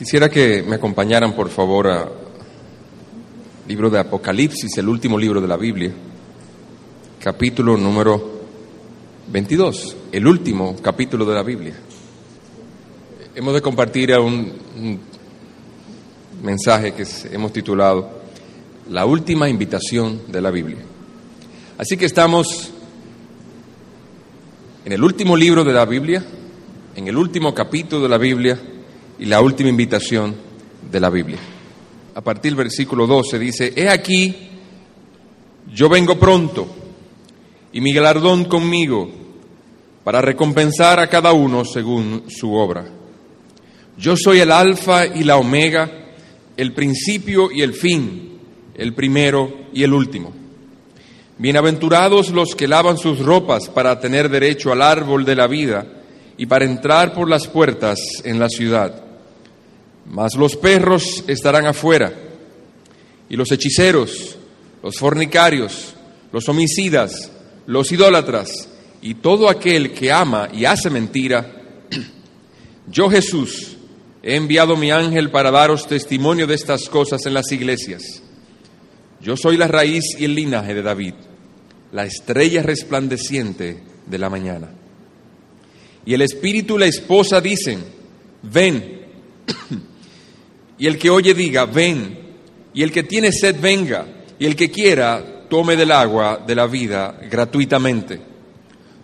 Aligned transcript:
Quisiera 0.00 0.30
que 0.30 0.62
me 0.62 0.76
acompañaran, 0.76 1.34
por 1.34 1.50
favor, 1.50 1.86
al 1.86 2.08
libro 3.68 3.90
de 3.90 3.98
Apocalipsis, 3.98 4.78
el 4.78 4.88
último 4.88 5.18
libro 5.18 5.42
de 5.42 5.46
la 5.46 5.58
Biblia, 5.58 5.92
capítulo 7.22 7.76
número 7.76 8.40
22, 9.30 9.96
el 10.10 10.26
último 10.26 10.74
capítulo 10.80 11.26
de 11.26 11.34
la 11.34 11.42
Biblia. 11.42 11.74
Hemos 13.34 13.52
de 13.52 13.60
compartir 13.60 14.18
un, 14.18 14.50
un 14.74 15.00
mensaje 16.42 16.94
que 16.94 17.04
hemos 17.30 17.52
titulado 17.52 18.22
La 18.88 19.04
última 19.04 19.50
invitación 19.50 20.22
de 20.28 20.40
la 20.40 20.50
Biblia. 20.50 20.80
Así 21.76 21.98
que 21.98 22.06
estamos 22.06 22.70
en 24.82 24.92
el 24.92 25.04
último 25.04 25.36
libro 25.36 25.62
de 25.62 25.74
la 25.74 25.84
Biblia, 25.84 26.24
en 26.96 27.06
el 27.06 27.18
último 27.18 27.52
capítulo 27.52 28.04
de 28.04 28.08
la 28.08 28.16
Biblia 28.16 28.58
y 29.20 29.26
la 29.26 29.42
última 29.42 29.68
invitación 29.68 30.34
de 30.90 30.98
la 30.98 31.10
Biblia. 31.10 31.38
A 32.14 32.22
partir 32.22 32.52
del 32.52 32.64
versículo 32.64 33.06
12 33.06 33.38
dice, 33.38 33.72
He 33.76 33.86
aquí, 33.86 34.34
yo 35.74 35.90
vengo 35.90 36.18
pronto 36.18 36.66
y 37.70 37.82
mi 37.82 37.92
galardón 37.92 38.46
conmigo 38.46 39.10
para 40.04 40.22
recompensar 40.22 40.98
a 41.00 41.08
cada 41.08 41.34
uno 41.34 41.66
según 41.66 42.24
su 42.28 42.54
obra. 42.54 42.86
Yo 43.98 44.16
soy 44.16 44.40
el 44.40 44.50
alfa 44.50 45.06
y 45.06 45.22
la 45.22 45.36
omega, 45.36 46.14
el 46.56 46.72
principio 46.72 47.50
y 47.52 47.60
el 47.60 47.74
fin, 47.74 48.38
el 48.74 48.94
primero 48.94 49.66
y 49.74 49.82
el 49.82 49.92
último. 49.92 50.32
Bienaventurados 51.36 52.30
los 52.30 52.54
que 52.54 52.66
lavan 52.66 52.96
sus 52.96 53.18
ropas 53.18 53.68
para 53.68 54.00
tener 54.00 54.30
derecho 54.30 54.72
al 54.72 54.80
árbol 54.80 55.26
de 55.26 55.36
la 55.36 55.46
vida 55.46 55.86
y 56.38 56.46
para 56.46 56.64
entrar 56.64 57.12
por 57.12 57.28
las 57.28 57.46
puertas 57.48 58.00
en 58.24 58.38
la 58.38 58.48
ciudad. 58.48 59.09
Mas 60.10 60.34
los 60.34 60.56
perros 60.56 61.22
estarán 61.28 61.66
afuera, 61.66 62.12
y 63.28 63.36
los 63.36 63.52
hechiceros, 63.52 64.36
los 64.82 64.96
fornicarios, 64.96 65.94
los 66.32 66.48
homicidas, 66.48 67.30
los 67.66 67.92
idólatras, 67.92 68.68
y 69.02 69.14
todo 69.14 69.48
aquel 69.48 69.92
que 69.92 70.10
ama 70.10 70.48
y 70.52 70.64
hace 70.64 70.90
mentira. 70.90 71.62
Yo 72.90 73.08
Jesús 73.08 73.76
he 74.22 74.34
enviado 74.34 74.76
mi 74.76 74.90
ángel 74.90 75.30
para 75.30 75.52
daros 75.52 75.86
testimonio 75.86 76.48
de 76.48 76.56
estas 76.56 76.88
cosas 76.88 77.24
en 77.26 77.34
las 77.34 77.52
iglesias. 77.52 78.02
Yo 79.22 79.36
soy 79.36 79.56
la 79.56 79.68
raíz 79.68 80.16
y 80.18 80.24
el 80.24 80.34
linaje 80.34 80.74
de 80.74 80.82
David, 80.82 81.14
la 81.92 82.04
estrella 82.04 82.64
resplandeciente 82.64 83.80
de 84.06 84.18
la 84.18 84.28
mañana. 84.28 84.70
Y 86.04 86.14
el 86.14 86.22
espíritu 86.22 86.76
y 86.76 86.80
la 86.80 86.86
esposa 86.86 87.40
dicen, 87.40 87.84
ven. 88.42 88.98
Y 90.80 90.86
el 90.86 90.98
que 90.98 91.10
oye 91.10 91.34
diga, 91.34 91.66
ven. 91.66 92.18
Y 92.72 92.82
el 92.82 92.90
que 92.90 93.02
tiene 93.02 93.30
sed 93.30 93.60
venga. 93.60 94.06
Y 94.38 94.46
el 94.46 94.56
que 94.56 94.70
quiera, 94.70 95.44
tome 95.50 95.76
del 95.76 95.92
agua 95.92 96.42
de 96.44 96.54
la 96.54 96.66
vida 96.66 97.20
gratuitamente. 97.30 98.18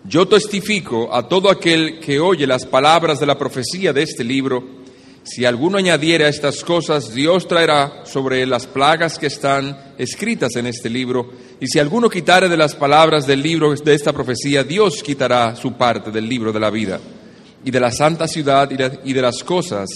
Yo 0.03 0.27
testifico 0.27 1.13
a 1.13 1.27
todo 1.27 1.51
aquel 1.51 1.99
que 1.99 2.19
oye 2.19 2.47
las 2.47 2.65
palabras 2.65 3.19
de 3.19 3.27
la 3.27 3.37
profecía 3.37 3.93
de 3.93 4.01
este 4.01 4.23
libro. 4.23 4.63
Si 5.21 5.45
alguno 5.45 5.77
añadiera 5.77 6.25
a 6.25 6.29
estas 6.29 6.63
cosas, 6.63 7.13
Dios 7.13 7.47
traerá 7.47 8.03
sobre 8.05 8.41
él 8.41 8.49
las 8.49 8.65
plagas 8.65 9.19
que 9.19 9.27
están 9.27 9.93
escritas 9.99 10.55
en 10.55 10.65
este 10.65 10.89
libro. 10.89 11.29
Y 11.59 11.67
si 11.67 11.77
alguno 11.77 12.09
quitare 12.09 12.49
de 12.49 12.57
las 12.57 12.73
palabras 12.73 13.27
del 13.27 13.43
libro 13.43 13.75
de 13.75 13.93
esta 13.93 14.13
profecía, 14.13 14.63
Dios 14.63 15.03
quitará 15.03 15.55
su 15.55 15.73
parte 15.73 16.09
del 16.09 16.27
libro 16.27 16.51
de 16.51 16.59
la 16.59 16.71
vida 16.71 16.99
y 17.63 17.69
de 17.69 17.79
la 17.79 17.91
santa 17.91 18.27
ciudad 18.27 18.67
y 19.03 19.13
de 19.13 19.21
las 19.21 19.43
cosas 19.43 19.89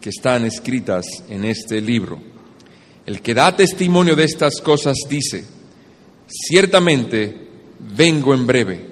que 0.00 0.10
están 0.10 0.44
escritas 0.44 1.06
en 1.28 1.44
este 1.44 1.80
libro. 1.80 2.20
El 3.04 3.20
que 3.20 3.34
da 3.34 3.54
testimonio 3.54 4.16
de 4.16 4.24
estas 4.24 4.60
cosas 4.60 4.96
dice, 5.08 5.44
ciertamente 6.26 7.48
vengo 7.96 8.34
en 8.34 8.46
breve. 8.46 8.86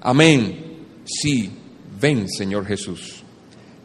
Amén. 0.00 0.64
Sí, 1.04 1.50
ven 2.00 2.28
Señor 2.28 2.66
Jesús. 2.66 3.22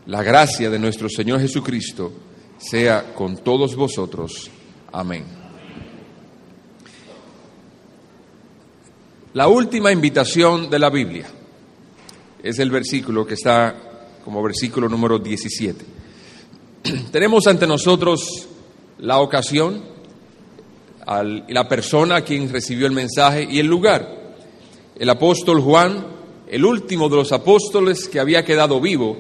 La 0.06 0.24
gracia 0.24 0.70
de 0.70 0.80
nuestro 0.80 1.10
Señor 1.10 1.42
Jesucristo 1.42 2.12
sea 2.58 3.14
con 3.14 3.38
todos 3.38 3.76
vosotros. 3.76 4.50
Amén. 4.92 5.26
La 9.34 9.48
última 9.48 9.92
invitación 9.92 10.70
de 10.70 10.80
la 10.80 10.90
Biblia 10.90 11.26
es 12.44 12.60
el 12.60 12.70
versículo 12.70 13.26
que 13.26 13.36
está 13.36 13.76
como 14.26 14.44
versículo 14.44 14.90
número 14.90 15.20
17. 15.20 16.01
tenemos 17.12 17.48
ante 17.48 17.68
nosotros 17.68 18.48
la 19.00 19.20
ocasión, 19.20 19.84
la 21.06 21.68
persona 21.68 22.18
a 22.18 22.22
quien 22.22 22.50
recibió 22.50 22.88
el 22.88 22.94
mensaje 22.94 23.48
y 23.50 23.60
el 23.60 23.68
lugar. 23.68 24.36
El 24.98 25.10
apóstol 25.10 25.62
Juan, 25.62 26.06
el 26.48 26.66
último 26.66 27.10
de 27.10 27.18
los 27.18 27.32
apóstoles 27.32 28.08
que 28.08 28.20
había 28.20 28.46
quedado 28.46 28.80
vivo, 28.80 29.18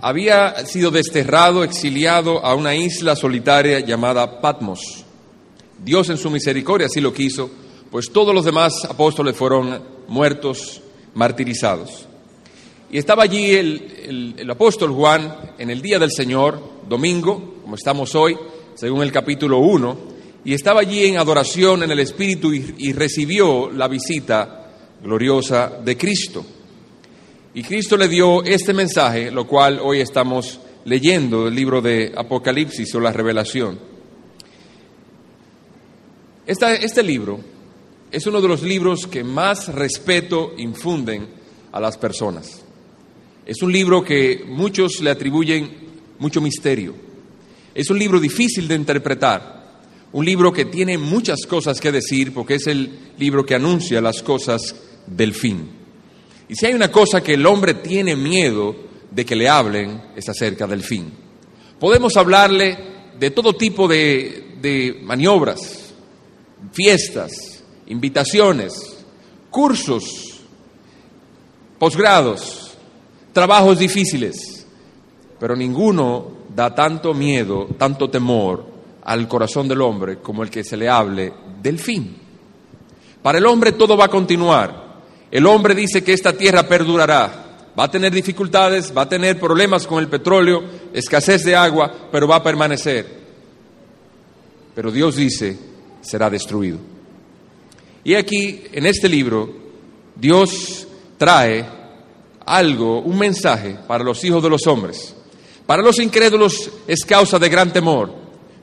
había 0.00 0.64
sido 0.66 0.90
desterrado, 0.90 1.62
exiliado 1.62 2.44
a 2.44 2.54
una 2.54 2.74
isla 2.74 3.16
solitaria 3.16 3.80
llamada 3.80 4.40
Patmos. 4.40 5.04
Dios 5.82 6.08
en 6.10 6.18
su 6.18 6.30
misericordia 6.30 6.86
así 6.86 7.00
lo 7.00 7.12
quiso, 7.12 7.50
pues 7.90 8.10
todos 8.12 8.34
los 8.34 8.44
demás 8.44 8.84
apóstoles 8.88 9.36
fueron 9.36 9.82
muertos, 10.08 10.80
martirizados. 11.14 12.06
Y 12.92 12.98
estaba 12.98 13.22
allí 13.22 13.52
el, 13.52 14.50
apóstol 14.50 14.90
Juan 14.90 15.52
en 15.58 15.70
el 15.70 15.80
día 15.80 15.98
del 16.00 16.10
Señor, 16.10 16.60
domingo, 16.90 17.54
como 17.62 17.76
estamos 17.76 18.16
hoy, 18.16 18.36
según 18.74 19.02
el 19.02 19.12
capítulo 19.12 19.58
1, 19.58 19.98
y 20.44 20.54
estaba 20.54 20.80
allí 20.80 21.04
en 21.04 21.18
adoración 21.18 21.84
en 21.84 21.92
el 21.92 22.00
Espíritu 22.00 22.52
y, 22.52 22.92
recibió 22.92 23.70
la 23.70 23.86
visita 23.86 24.72
gloriosa 25.00 25.70
de 25.84 25.96
Cristo. 25.96 26.44
Y 27.54 27.62
Cristo 27.62 27.96
le 27.96 28.08
dio 28.08 28.42
este 28.42 28.74
mensaje, 28.74 29.30
lo 29.30 29.46
cual 29.46 29.78
hoy 29.80 30.00
estamos 30.00 30.58
leyendo 30.84 31.44
del 31.44 31.54
libro 31.54 31.80
de 31.80 32.12
Apocalipsis 32.16 32.92
o 32.96 33.00
la 33.00 33.12
revelación. 33.12 33.78
este 36.44 37.02
libro 37.04 37.38
es 38.10 38.26
uno 38.26 38.40
de 38.40 38.48
los 38.48 38.62
libros 38.62 39.06
que 39.06 39.22
más 39.22 39.72
respeto 39.72 40.54
infunden 40.58 41.28
a 41.70 41.78
las 41.78 41.96
personas. 41.96 42.62
Es 43.46 43.62
un 43.62 43.70
libro 43.70 44.02
que 44.02 44.42
muchos 44.48 45.00
le 45.00 45.10
atribuyen 45.10 45.89
mucho 46.20 46.40
misterio. 46.40 46.94
Es 47.74 47.90
un 47.90 47.98
libro 47.98 48.20
difícil 48.20 48.68
de 48.68 48.76
interpretar, 48.76 49.80
un 50.12 50.24
libro 50.24 50.52
que 50.52 50.66
tiene 50.66 50.98
muchas 50.98 51.40
cosas 51.46 51.80
que 51.80 51.90
decir 51.90 52.32
porque 52.32 52.54
es 52.54 52.66
el 52.66 53.12
libro 53.18 53.44
que 53.44 53.54
anuncia 53.54 54.00
las 54.00 54.22
cosas 54.22 54.74
del 55.06 55.34
fin. 55.34 55.68
Y 56.48 56.54
si 56.54 56.66
hay 56.66 56.74
una 56.74 56.90
cosa 56.90 57.22
que 57.22 57.34
el 57.34 57.46
hombre 57.46 57.74
tiene 57.74 58.16
miedo 58.16 58.76
de 59.10 59.24
que 59.24 59.36
le 59.36 59.48
hablen, 59.48 60.00
es 60.16 60.28
acerca 60.28 60.66
del 60.66 60.82
fin. 60.82 61.12
Podemos 61.78 62.16
hablarle 62.16 62.76
de 63.18 63.30
todo 63.30 63.54
tipo 63.54 63.86
de, 63.86 64.56
de 64.60 65.00
maniobras, 65.02 65.92
fiestas, 66.72 67.62
invitaciones, 67.86 68.72
cursos, 69.50 70.42
posgrados, 71.78 72.76
trabajos 73.32 73.78
difíciles, 73.78 74.36
pero 75.40 75.56
ninguno 75.56 76.26
da 76.54 76.74
tanto 76.74 77.14
miedo, 77.14 77.66
tanto 77.78 78.10
temor 78.10 78.62
al 79.02 79.26
corazón 79.26 79.66
del 79.66 79.80
hombre 79.80 80.18
como 80.18 80.42
el 80.42 80.50
que 80.50 80.62
se 80.62 80.76
le 80.76 80.86
hable 80.86 81.32
del 81.62 81.78
fin. 81.78 82.14
Para 83.22 83.38
el 83.38 83.46
hombre 83.46 83.72
todo 83.72 83.96
va 83.96 84.04
a 84.04 84.10
continuar. 84.10 85.00
El 85.30 85.46
hombre 85.46 85.74
dice 85.74 86.04
que 86.04 86.12
esta 86.12 86.34
tierra 86.34 86.68
perdurará. 86.68 87.46
Va 87.78 87.84
a 87.84 87.90
tener 87.90 88.12
dificultades, 88.12 88.92
va 88.94 89.02
a 89.02 89.08
tener 89.08 89.40
problemas 89.40 89.86
con 89.86 90.00
el 90.00 90.08
petróleo, 90.08 90.62
escasez 90.92 91.42
de 91.44 91.56
agua, 91.56 91.90
pero 92.12 92.28
va 92.28 92.36
a 92.36 92.42
permanecer. 92.42 93.06
Pero 94.74 94.90
Dios 94.90 95.16
dice, 95.16 95.56
será 96.02 96.28
destruido. 96.28 96.78
Y 98.04 98.14
aquí, 98.14 98.62
en 98.72 98.84
este 98.84 99.08
libro, 99.08 99.50
Dios 100.16 100.86
trae 101.16 101.64
algo, 102.44 103.00
un 103.00 103.18
mensaje 103.18 103.78
para 103.86 104.04
los 104.04 104.22
hijos 104.24 104.42
de 104.42 104.50
los 104.50 104.66
hombres. 104.66 105.14
Para 105.70 105.84
los 105.84 106.00
incrédulos 106.00 106.68
es 106.88 107.04
causa 107.04 107.38
de 107.38 107.48
gran 107.48 107.72
temor, 107.72 108.12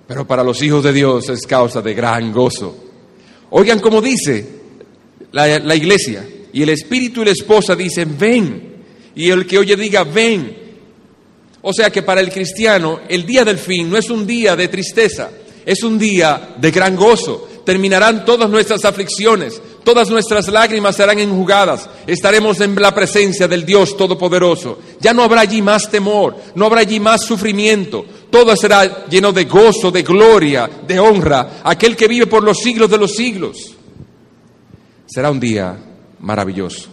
pero 0.06 0.28
para 0.28 0.44
los 0.44 0.62
hijos 0.62 0.84
de 0.84 0.92
Dios 0.92 1.30
es 1.30 1.48
causa 1.48 1.82
de 1.82 1.94
gran 1.94 2.34
gozo. 2.34 2.76
Oigan 3.52 3.80
como 3.80 4.02
dice 4.02 4.46
la, 5.32 5.58
la 5.60 5.74
iglesia, 5.74 6.28
y 6.52 6.62
el 6.62 6.68
espíritu 6.68 7.22
y 7.22 7.26
la 7.28 7.32
esposa 7.32 7.78
dicen, 7.78 8.18
ven, 8.20 8.84
y 9.16 9.30
el 9.30 9.48
que 9.48 9.58
oye 9.58 9.78
diga, 9.78 10.04
ven. 10.04 10.54
O 11.62 11.72
sea 11.72 11.90
que 11.90 12.04
para 12.04 12.20
el 12.20 12.30
cristiano 12.30 13.00
el 13.08 13.26
día 13.26 13.46
del 13.46 13.58
fin 13.58 13.90
no 13.90 13.96
es 13.96 14.10
un 14.10 14.28
día 14.28 14.58
de 14.58 14.68
tristeza, 14.68 15.32
es 15.66 15.84
un 15.84 15.98
día 15.98 16.56
de 16.58 16.72
gran 16.72 16.98
gozo. 16.98 17.47
Terminarán 17.68 18.24
todas 18.24 18.50
nuestras 18.50 18.86
aflicciones, 18.86 19.62
Todas 19.84 20.10
nuestras 20.10 20.48
lágrimas 20.48 20.96
serán 20.96 21.20
enjugadas. 21.20 21.90
Estaremos 22.06 22.62
en 22.62 22.76
la 22.76 22.96
presencia 22.96 23.46
del 23.46 23.66
Dios 23.66 23.98
Todopoderoso. 23.98 24.80
Ya 25.02 25.14
no 25.14 25.22
habrá 25.24 25.42
allí 25.42 25.62
más 25.62 25.90
temor, 25.90 26.36
no 26.56 26.66
habrá 26.66 26.82
allí 26.82 27.00
más 27.02 27.26
sufrimiento. 27.26 28.06
todo 28.30 28.56
será 28.56 29.06
lleno 29.08 29.34
de 29.34 29.44
gozo, 29.44 29.92
de 29.92 30.04
gloria, 30.04 30.70
de 30.88 30.98
honra, 30.98 31.62
aquel 31.64 31.98
que 31.98 32.08
vive 32.08 32.28
por 32.28 32.42
los 32.42 32.58
siglos 32.58 32.90
de 32.90 32.98
los 32.98 33.16
siglos. 33.16 33.76
Será 35.06 35.30
un 35.30 35.40
día 35.40 35.78
maravilloso. 36.20 36.88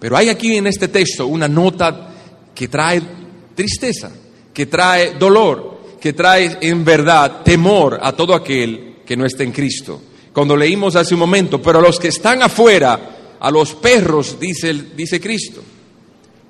Pero 0.00 0.16
hay 0.16 0.30
aquí 0.30 0.56
en 0.56 0.66
este 0.66 0.88
texto 0.88 1.28
una 1.28 1.46
nota 1.46 2.08
que 2.52 2.66
trae 2.66 3.02
tristeza, 3.54 4.10
que 4.52 4.66
trae 4.66 5.14
dolor, 5.14 5.96
que 6.00 6.12
trae 6.12 6.58
en 6.60 6.84
verdad 6.84 7.42
temor 7.44 8.00
a 8.02 8.10
todo 8.12 8.34
aquel 8.34 8.95
que 9.06 9.16
no 9.16 9.24
esté 9.24 9.44
en 9.44 9.52
Cristo. 9.52 10.02
Cuando 10.32 10.56
leímos 10.56 10.96
hace 10.96 11.14
un 11.14 11.20
momento, 11.20 11.62
pero 11.62 11.78
a 11.78 11.82
los 11.82 11.98
que 11.98 12.08
están 12.08 12.42
afuera, 12.42 13.36
a 13.40 13.50
los 13.50 13.74
perros, 13.74 14.38
dice, 14.38 14.74
dice 14.94 15.20
Cristo. 15.20 15.62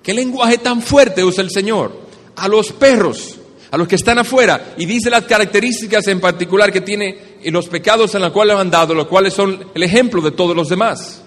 ¿Qué 0.03 0.15
lenguaje 0.15 0.59
tan 0.59 0.83
fuerte 0.83 1.23
usa 1.23 1.45
el 1.45 1.51
Señor? 1.51 2.07
A 2.37 2.49
los 2.49 2.73
perros, 2.73 3.37
a 3.71 3.77
los 3.77 3.87
que 3.87 3.97
están 3.97 4.19
afuera, 4.19 4.75
y 4.77 4.87
dice 4.87 5.11
las 5.11 5.25
características 5.25 6.09
en 6.09 6.21
particular 6.21 6.73
que 6.73 6.81
tiene 6.81 7.37
y 7.43 7.51
los 7.51 7.69
pecados 7.69 8.15
en 8.15 8.23
los 8.23 8.33
cuales 8.33 8.57
han 8.57 8.71
dado, 8.71 8.95
los 8.95 9.07
cuales 9.07 9.35
son 9.35 9.67
el 9.75 9.83
ejemplo 9.83 10.21
de 10.21 10.33
todos 10.33 10.57
los 10.57 10.69
demás. 10.69 11.23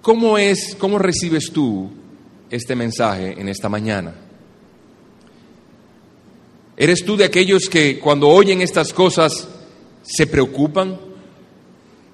¿Cómo 0.00 0.38
es, 0.38 0.74
cómo 0.78 0.98
recibes 0.98 1.50
tú 1.52 1.90
este 2.48 2.74
mensaje 2.74 3.34
en 3.38 3.48
esta 3.48 3.68
mañana? 3.68 4.27
¿Eres 6.80 7.04
tú 7.04 7.16
de 7.16 7.24
aquellos 7.24 7.64
que 7.68 7.98
cuando 7.98 8.28
oyen 8.28 8.62
estas 8.62 8.92
cosas 8.92 9.48
se 10.02 10.28
preocupan? 10.28 10.96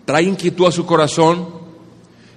¿Trae 0.06 0.22
inquietud 0.22 0.64
a 0.64 0.72
su 0.72 0.86
corazón? 0.86 1.46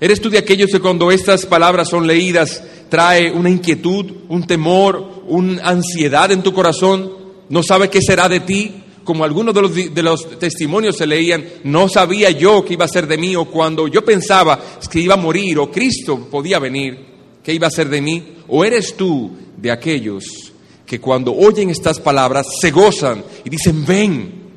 ¿Eres 0.02 0.20
tú 0.20 0.30
de 0.30 0.38
aquellos 0.38 0.70
que 0.70 0.82
cuando 0.82 1.10
estas 1.10 1.46
palabras 1.46 1.90
son 1.90 2.06
leídas 2.06 2.62
trae 2.90 3.32
una 3.32 3.50
inquietud, 3.50 4.06
un 4.28 4.46
temor, 4.46 5.24
una 5.28 5.64
ansiedad 5.64 6.30
en 6.34 6.44
tu 6.44 6.54
corazón? 6.54 7.14
¿No 7.48 7.64
sabe 7.64 7.90
qué 7.90 8.02
será 8.02 8.28
de 8.28 8.42
ti? 8.42 8.74
Como 9.06 9.24
algunos 9.24 9.56
de 9.56 9.62
los, 9.62 9.74
de 9.74 10.04
los 10.04 10.38
testimonios 10.38 10.98
se 10.98 11.08
leían, 11.08 11.46
no 11.64 11.88
sabía 11.88 12.30
yo 12.32 12.66
qué 12.66 12.74
iba 12.74 12.84
a 12.84 12.90
ser 12.90 13.08
de 13.08 13.18
mí 13.18 13.38
o 13.38 13.46
cuando 13.46 13.88
yo 13.88 14.04
pensaba 14.04 14.60
que 14.92 15.00
iba 15.00 15.14
a 15.14 15.18
morir 15.18 15.60
o 15.60 15.72
Cristo 15.72 16.28
podía 16.30 16.60
venir, 16.60 17.06
¿qué 17.42 17.54
iba 17.54 17.68
a 17.68 17.72
ser 17.72 17.88
de 17.88 18.02
mí? 18.02 18.34
¿O 18.50 18.66
eres 18.66 18.98
tú 18.98 19.32
de 19.56 19.72
aquellos 19.72 20.52
que 20.88 21.00
cuando 21.02 21.36
oyen 21.36 21.70
estas 21.70 22.00
palabras 22.00 22.48
se 22.60 22.72
gozan 22.72 23.24
y 23.44 23.50
dicen, 23.50 23.86
ven. 23.86 24.48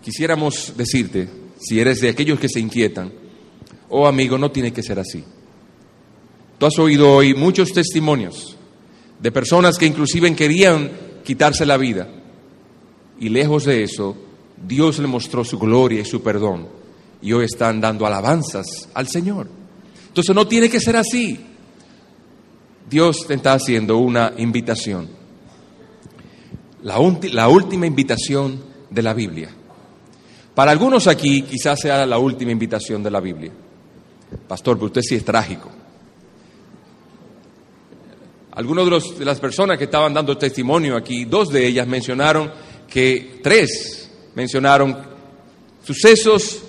Quisiéramos 0.00 0.72
decirte, 0.76 1.28
si 1.60 1.80
eres 1.80 2.00
de 2.00 2.08
aquellos 2.08 2.38
que 2.38 2.48
se 2.48 2.60
inquietan, 2.60 3.12
oh 3.88 4.06
amigo, 4.06 4.38
no 4.38 4.50
tiene 4.52 4.72
que 4.72 4.82
ser 4.82 5.00
así. 5.00 5.24
Tú 6.58 6.66
has 6.66 6.78
oído 6.78 7.12
hoy 7.12 7.34
muchos 7.34 7.72
testimonios 7.72 8.56
de 9.20 9.32
personas 9.32 9.76
que 9.78 9.86
inclusive 9.86 10.34
querían 10.34 10.92
quitarse 11.24 11.66
la 11.66 11.76
vida 11.76 12.08
y 13.18 13.28
lejos 13.28 13.64
de 13.64 13.82
eso, 13.82 14.16
Dios 14.64 15.00
le 15.00 15.08
mostró 15.08 15.44
su 15.44 15.58
gloria 15.58 16.00
y 16.00 16.04
su 16.04 16.22
perdón 16.22 16.68
y 17.20 17.32
hoy 17.32 17.44
están 17.44 17.80
dando 17.80 18.06
alabanzas 18.06 18.88
al 18.94 19.08
Señor. 19.08 19.48
Entonces 20.08 20.34
no 20.34 20.46
tiene 20.46 20.68
que 20.68 20.80
ser 20.80 20.96
así. 20.96 21.38
Dios 22.92 23.26
te 23.26 23.32
está 23.32 23.54
haciendo 23.54 23.96
una 23.96 24.34
invitación. 24.36 25.08
La, 26.82 27.48
última 27.48 27.86
invitación 27.86 28.62
de 28.90 29.02
la 29.02 29.14
Biblia. 29.14 29.48
Para 30.54 30.72
algunos 30.72 31.06
aquí 31.06 31.40
quizás 31.40 31.80
sea 31.80 32.04
la 32.04 32.18
última 32.18 32.52
invitación 32.52 33.02
de 33.02 33.10
la 33.10 33.20
Biblia. 33.20 33.50
Pastor, 34.46 34.76
pero 34.76 34.86
usted 34.88 35.00
sí 35.00 35.14
es 35.14 35.24
trágico. 35.24 35.70
Algunos 38.50 39.10
de, 39.10 39.20
de 39.20 39.24
las 39.24 39.40
personas 39.40 39.78
que 39.78 39.84
estaban 39.84 40.12
dando 40.12 40.36
testimonio 40.36 40.94
aquí, 40.94 41.24
dos 41.24 41.48
de 41.48 41.66
ellas 41.66 41.86
mencionaron 41.86 42.52
que, 42.90 43.40
tres 43.42 44.10
mencionaron 44.34 44.98
sucesos 45.82 46.62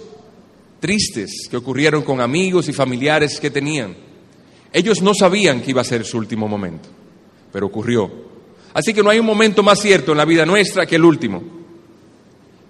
tristes 0.79 1.49
que 1.51 1.57
ocurrieron 1.57 2.01
con 2.01 2.21
amigos 2.21 2.69
y 2.69 2.73
familiares 2.73 3.41
que 3.41 3.51
tenían 3.51 4.12
ellos 4.73 5.01
no 5.03 5.13
sabían 5.13 5.61
que 5.61 5.69
iba 5.69 5.81
a 5.81 5.85
ser 5.85 6.03
su 6.03 6.17
último 6.17 6.47
momento, 6.47 6.89
pero 7.51 7.67
ocurrió. 7.67 8.11
Así 8.73 8.93
que 8.93 9.03
no 9.03 9.11
hay 9.11 9.19
un 9.19 9.25
momento 9.25 9.61
más 9.61 9.79
cierto 9.79 10.11
en 10.11 10.17
la 10.17 10.25
vida 10.25 10.45
nuestra 10.45 10.87
que 10.87 10.95
el 10.95 11.05
último. 11.05 11.43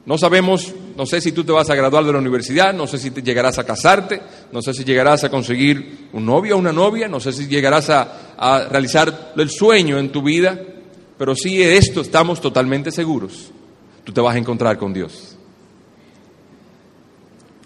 No 0.06 0.18
sabemos, 0.18 0.74
no 0.98 1.06
sé 1.06 1.22
si 1.22 1.32
tú 1.32 1.46
te 1.46 1.54
vas 1.54 1.70
a 1.70 1.76
graduar 1.76 2.04
de 2.04 2.12
la 2.12 2.20
universidad, 2.20 2.74
no 2.74 2.88
sé 2.88 2.98
si 2.98 3.12
te 3.12 3.24
llegarás 3.24 3.58
a 3.58 3.66
casarte, 3.66 4.22
no 4.52 4.62
sé 4.62 4.74
si 4.74 4.84
llegarás 4.84 5.24
a 5.24 5.30
conseguir 5.30 6.10
un 6.12 6.26
novio 6.26 6.56
o 6.56 6.60
una 6.60 6.74
novia, 6.74 7.08
no 7.08 7.22
sé 7.22 7.32
si 7.32 7.48
llegarás 7.48 7.90
a, 7.90 8.36
a 8.38 8.68
realizar 8.68 9.34
el 9.38 9.50
sueño 9.50 9.98
en 9.98 10.12
tu 10.12 10.22
vida, 10.22 10.60
pero 11.18 11.36
sí 11.36 11.56
de 11.56 11.78
esto 11.78 12.02
estamos 12.02 12.42
totalmente 12.42 12.92
seguros. 12.92 13.50
Tú 14.04 14.12
te 14.12 14.20
vas 14.20 14.36
a 14.36 14.40
encontrar 14.40 14.78
con 14.78 14.94
Dios. 14.94 15.38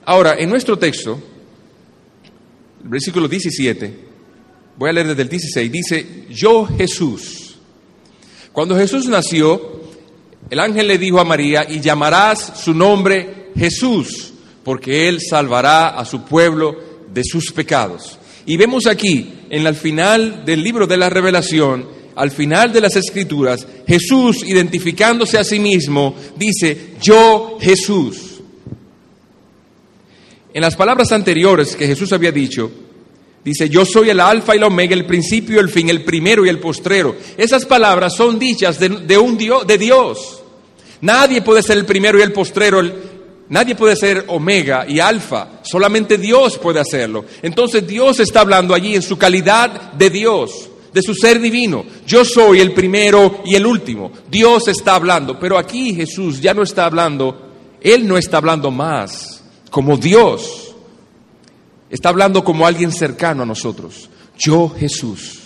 Ahora, 0.06 0.36
en 0.38 0.48
nuestro 0.48 0.78
texto, 0.78 1.20
el 2.84 2.90
versículo 2.90 3.28
17, 3.28 4.07
Voy 4.78 4.90
a 4.90 4.94
leer 4.94 5.08
desde 5.08 5.24
el 5.24 5.30
16. 5.30 5.72
Dice, 5.72 6.26
yo 6.30 6.66
Jesús. 6.66 7.56
Cuando 8.52 8.76
Jesús 8.76 9.08
nació, 9.08 9.82
el 10.50 10.60
ángel 10.60 10.88
le 10.88 10.98
dijo 10.98 11.20
a 11.20 11.26
María, 11.26 11.66
y 11.68 11.80
llamarás 11.80 12.54
su 12.64 12.74
nombre 12.74 13.50
Jesús, 13.58 14.34
porque 14.64 15.10
él 15.10 15.20
salvará 15.22 15.90
a 15.90 16.06
su 16.06 16.24
pueblo 16.24 16.76
de 17.14 17.24
sus 17.24 17.52
pecados. 17.52 18.20
Y 18.46 18.56
vemos 18.58 18.86
aquí, 18.88 19.34
en 19.50 19.66
el 19.66 19.76
final 19.76 20.46
del 20.46 20.64
libro 20.64 20.88
de 20.88 20.98
la 20.98 21.10
revelación, 21.10 21.88
al 22.16 22.32
final 22.32 22.72
de 22.72 22.82
las 22.82 22.96
escrituras, 22.96 23.68
Jesús 23.88 24.44
identificándose 24.44 25.38
a 25.38 25.44
sí 25.44 25.60
mismo, 25.60 26.16
dice, 26.36 26.96
yo 27.02 27.58
Jesús. 27.60 28.42
En 30.54 30.62
las 30.62 30.76
palabras 30.76 31.12
anteriores 31.12 31.76
que 31.76 31.86
Jesús 31.86 32.12
había 32.14 32.32
dicho, 32.32 32.72
Dice, 33.48 33.70
yo 33.70 33.86
soy 33.86 34.10
el 34.10 34.20
alfa 34.20 34.54
y 34.54 34.58
el 34.58 34.66
omega, 34.66 34.94
el 34.94 35.06
principio 35.06 35.62
el 35.62 35.70
fin, 35.70 35.90
el 35.90 36.04
primero 36.04 36.46
y 36.46 36.50
el 36.50 36.60
postrero. 36.60 37.16
Esas 37.38 37.64
palabras 37.64 38.14
son 38.14 38.38
dichas 38.38 38.78
de, 38.78 39.18
un 39.18 39.38
Dios, 39.38 39.66
de 39.66 39.78
Dios. 39.78 40.44
Nadie 41.00 41.42
puede 41.42 41.64
ser 41.64 41.78
el 41.78 41.86
primero 41.86 42.20
y 42.20 42.24
el 42.24 42.34
postrero, 42.34 42.82
nadie 43.48 43.74
puede 43.76 43.96
ser 43.96 44.26
omega 44.28 44.86
y 44.86 45.00
alfa, 45.00 45.62
solamente 45.64 46.18
Dios 46.18 46.58
puede 46.58 46.82
hacerlo. 46.82 47.24
Entonces 47.42 47.88
Dios 47.88 48.20
está 48.20 48.42
hablando 48.42 48.74
allí 48.74 48.96
en 48.96 49.02
su 49.02 49.18
calidad 49.18 49.94
de 49.94 50.10
Dios, 50.10 50.68
de 50.94 51.02
su 51.02 51.16
ser 51.16 51.40
divino. 51.40 51.86
Yo 52.06 52.26
soy 52.26 52.60
el 52.60 52.74
primero 52.74 53.44
y 53.46 53.56
el 53.56 53.66
último. 53.66 54.12
Dios 54.30 54.68
está 54.68 54.96
hablando, 54.96 55.40
pero 55.40 55.58
aquí 55.58 55.96
Jesús 55.96 56.42
ya 56.42 56.54
no 56.54 56.64
está 56.64 56.84
hablando, 56.84 57.50
Él 57.80 58.06
no 58.06 58.18
está 58.18 58.40
hablando 58.40 58.72
más 58.72 59.42
como 59.72 59.96
Dios. 59.96 60.67
Está 61.90 62.10
hablando 62.10 62.44
como 62.44 62.68
alguien 62.68 62.92
cercano 62.92 63.44
a 63.44 63.46
nosotros. 63.46 64.10
Yo 64.38 64.70
Jesús. 64.70 65.40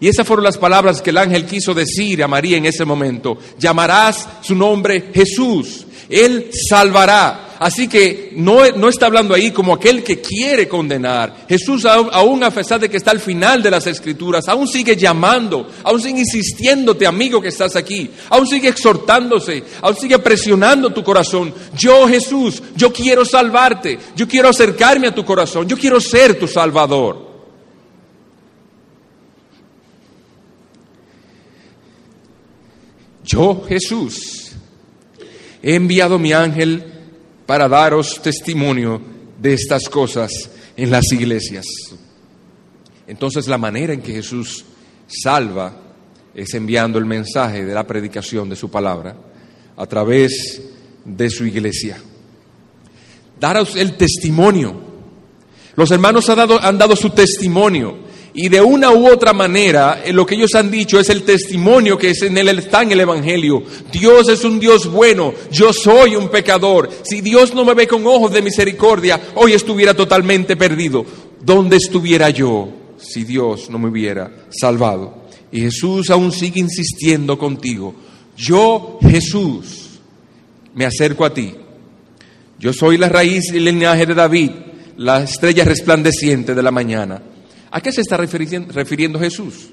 Y 0.00 0.08
esas 0.08 0.26
fueron 0.26 0.44
las 0.44 0.58
palabras 0.58 1.00
que 1.00 1.10
el 1.10 1.18
ángel 1.18 1.46
quiso 1.46 1.72
decir 1.72 2.22
a 2.22 2.28
María 2.28 2.56
en 2.56 2.66
ese 2.66 2.84
momento. 2.84 3.38
Llamarás 3.58 4.28
su 4.42 4.54
nombre 4.54 5.10
Jesús. 5.14 5.86
Él 6.08 6.50
salvará. 6.68 7.43
Así 7.58 7.88
que 7.88 8.30
no, 8.32 8.68
no, 8.76 8.88
está 8.88 9.06
hablando 9.06 9.34
ahí 9.34 9.50
como 9.50 9.74
aquel 9.74 10.02
que 10.02 10.20
quiere 10.20 10.68
condenar. 10.68 11.46
Jesús, 11.48 11.84
aún 11.84 12.42
a 12.42 12.50
pesar 12.50 12.80
de 12.80 12.88
que 12.88 12.96
está 12.96 13.10
al 13.10 13.20
final 13.20 13.62
de 13.62 13.70
las 13.70 13.86
escrituras, 13.86 14.48
aún 14.48 14.66
sigue 14.66 14.96
llamando, 14.96 15.70
aún 15.82 16.00
sigue 16.00 16.20
insistiéndote, 16.20 17.06
amigo 17.06 17.40
que 17.40 17.48
estás 17.48 17.76
aquí, 17.76 18.10
aún 18.30 18.46
sigue 18.46 18.68
exhortándose, 18.68 19.62
aún 19.82 19.96
sigue 19.96 20.18
presionando 20.18 20.92
tu 20.92 21.04
corazón. 21.04 21.54
Yo, 21.76 22.08
Jesús, 22.08 22.62
yo 22.76 22.92
quiero 22.92 23.24
salvarte, 23.24 23.98
yo 24.16 24.26
quiero 24.26 24.48
acercarme 24.48 25.08
a 25.08 25.14
tu 25.14 25.24
corazón, 25.24 25.68
yo 25.68 25.76
quiero 25.76 26.00
ser 26.00 26.38
tu 26.38 26.48
salvador. 26.48 27.34
Yo, 33.24 33.64
Jesús, 33.66 34.52
he 35.62 35.76
enviado 35.76 36.18
mi 36.18 36.32
ángel 36.32 36.93
para 37.46 37.68
daros 37.68 38.20
testimonio 38.22 39.00
de 39.40 39.54
estas 39.54 39.88
cosas 39.88 40.30
en 40.76 40.90
las 40.90 41.10
iglesias. 41.12 41.66
Entonces 43.06 43.46
la 43.48 43.58
manera 43.58 43.92
en 43.92 44.02
que 44.02 44.12
Jesús 44.12 44.64
salva 45.06 45.76
es 46.34 46.54
enviando 46.54 46.98
el 46.98 47.04
mensaje 47.04 47.64
de 47.64 47.74
la 47.74 47.86
predicación 47.86 48.48
de 48.48 48.56
su 48.56 48.70
palabra 48.70 49.16
a 49.76 49.86
través 49.86 50.62
de 51.04 51.30
su 51.30 51.44
iglesia. 51.44 51.98
Daros 53.38 53.76
el 53.76 53.96
testimonio. 53.96 54.94
Los 55.76 55.90
hermanos 55.90 56.28
han 56.30 56.36
dado, 56.36 56.60
han 56.60 56.78
dado 56.78 56.96
su 56.96 57.10
testimonio 57.10 58.03
y 58.34 58.48
de 58.48 58.60
una 58.60 58.90
u 58.90 59.08
otra 59.08 59.32
manera, 59.32 60.02
eh, 60.04 60.12
lo 60.12 60.26
que 60.26 60.34
ellos 60.34 60.54
han 60.54 60.70
dicho 60.70 60.98
es 60.98 61.08
el 61.08 61.22
testimonio 61.22 61.96
que 61.96 62.10
es 62.10 62.22
en 62.22 62.36
el, 62.36 62.48
está 62.58 62.82
en 62.82 62.92
el 62.92 63.00
Evangelio. 63.00 63.62
Dios 63.92 64.28
es 64.28 64.44
un 64.44 64.58
Dios 64.58 64.90
bueno, 64.90 65.32
yo 65.52 65.72
soy 65.72 66.16
un 66.16 66.28
pecador. 66.28 66.90
Si 67.04 67.20
Dios 67.20 67.54
no 67.54 67.64
me 67.64 67.74
ve 67.74 67.86
con 67.86 68.04
ojos 68.06 68.32
de 68.32 68.42
misericordia, 68.42 69.20
hoy 69.36 69.52
estuviera 69.52 69.94
totalmente 69.94 70.56
perdido. 70.56 71.06
¿Dónde 71.40 71.76
estuviera 71.76 72.30
yo 72.30 72.84
si 73.04 73.24
Dios 73.24 73.70
no 73.70 73.78
me 73.78 73.88
hubiera 73.88 74.30
salvado. 74.50 75.24
Y 75.52 75.60
Jesús 75.60 76.10
aún 76.10 76.32
sigue 76.32 76.60
insistiendo 76.60 77.38
contigo. 77.38 77.94
Yo, 78.36 78.98
Jesús, 79.00 80.00
me 80.74 80.84
acerco 80.84 81.24
a 81.24 81.32
ti. 81.32 81.54
Yo 82.58 82.72
soy 82.72 82.96
la 82.96 83.08
raíz 83.08 83.52
y 83.52 83.58
el 83.58 83.66
linaje 83.66 84.06
de 84.06 84.14
David, 84.14 84.50
la 84.96 85.22
estrella 85.22 85.64
resplandeciente 85.64 86.54
de 86.54 86.62
la 86.62 86.70
mañana. 86.70 87.22
¿A 87.74 87.80
qué 87.80 87.90
se 87.90 88.02
está 88.02 88.16
refiriendo, 88.16 89.18
Jesús? 89.18 89.70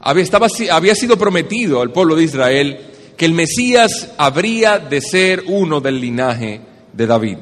Había, 0.00 0.94
sido 0.94 1.16
prometido 1.16 1.80
al 1.80 1.92
pueblo 1.92 2.14
de 2.14 2.24
Israel 2.24 2.78
que 3.16 3.24
el 3.24 3.32
Mesías 3.32 4.10
habría 4.18 4.78
de 4.78 5.00
ser 5.00 5.44
uno 5.46 5.80
del 5.80 5.98
linaje 5.98 6.60
de 6.92 7.06
David. 7.06 7.38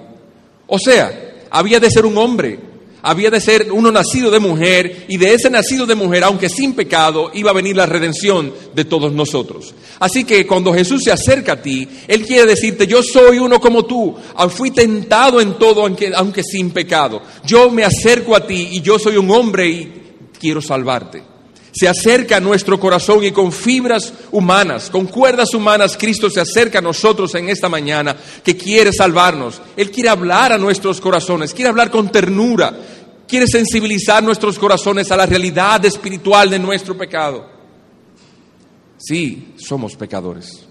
O 0.68 0.78
sea, 0.78 1.10
había 1.50 1.80
de 1.80 1.90
ser 1.90 2.06
un 2.06 2.16
hombre, 2.16 2.60
había 3.06 3.30
de 3.30 3.38
ser 3.38 3.70
uno 3.70 3.92
nacido 3.92 4.30
de 4.30 4.40
mujer 4.40 5.04
y 5.08 5.18
de 5.18 5.34
ese 5.34 5.50
nacido 5.50 5.84
de 5.84 5.94
mujer, 5.94 6.24
aunque 6.24 6.48
sin 6.48 6.72
pecado, 6.72 7.30
iba 7.34 7.50
a 7.50 7.54
venir 7.54 7.76
la 7.76 7.84
redención 7.84 8.52
de 8.74 8.86
todos 8.86 9.12
nosotros. 9.12 9.74
Así 10.00 10.24
que 10.24 10.46
cuando 10.46 10.72
Jesús 10.72 11.02
se 11.04 11.12
acerca 11.12 11.52
a 11.52 11.62
ti, 11.62 11.86
Él 12.08 12.24
quiere 12.24 12.46
decirte, 12.46 12.86
yo 12.86 13.02
soy 13.02 13.38
uno 13.38 13.60
como 13.60 13.84
tú, 13.84 14.16
fui 14.48 14.70
tentado 14.70 15.38
en 15.38 15.58
todo, 15.58 15.82
aunque, 15.82 16.12
aunque 16.14 16.42
sin 16.42 16.70
pecado. 16.70 17.20
Yo 17.44 17.70
me 17.70 17.84
acerco 17.84 18.34
a 18.34 18.46
ti 18.46 18.70
y 18.72 18.80
yo 18.80 18.98
soy 18.98 19.18
un 19.18 19.30
hombre 19.30 19.68
y 19.68 19.92
quiero 20.40 20.62
salvarte 20.62 21.34
se 21.74 21.88
acerca 21.88 22.36
a 22.36 22.40
nuestro 22.40 22.78
corazón 22.78 23.24
y 23.24 23.32
con 23.32 23.50
fibras 23.50 24.12
humanas, 24.30 24.90
con 24.90 25.06
cuerdas 25.06 25.54
humanas, 25.54 25.96
Cristo 25.98 26.30
se 26.30 26.40
acerca 26.40 26.78
a 26.78 26.82
nosotros 26.82 27.34
en 27.34 27.48
esta 27.48 27.68
mañana 27.68 28.16
que 28.44 28.56
quiere 28.56 28.92
salvarnos. 28.92 29.60
Él 29.76 29.90
quiere 29.90 30.08
hablar 30.08 30.52
a 30.52 30.58
nuestros 30.58 31.00
corazones, 31.00 31.52
quiere 31.52 31.70
hablar 31.70 31.90
con 31.90 32.12
ternura, 32.12 32.72
quiere 33.34 33.48
sensibilizar 33.48 34.22
nuestros 34.22 34.56
corazones 34.60 35.10
a 35.10 35.16
la 35.16 35.26
realidad 35.26 35.84
espiritual 35.84 36.48
de 36.48 36.56
nuestro 36.56 36.96
pecado. 36.96 37.44
Sí, 38.96 39.54
somos 39.56 39.96
pecadores. 39.96 40.64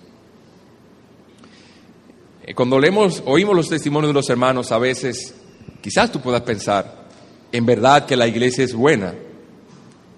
Eh, 2.45 2.55
cuando 2.55 2.79
leemos, 2.79 3.21
oímos 3.25 3.53
los 3.53 3.67
testimonios 3.67 4.11
de 4.11 4.13
los 4.13 4.29
hermanos, 4.29 4.71
a 4.71 4.77
veces 4.77 5.35
quizás 5.81 6.09
tú 6.09 6.21
puedas 6.21 6.43
pensar, 6.43 7.09
en 7.51 7.65
verdad 7.65 8.05
que 8.05 8.15
la 8.15 8.27
iglesia 8.27 8.63
es 8.63 8.73
buena, 8.73 9.13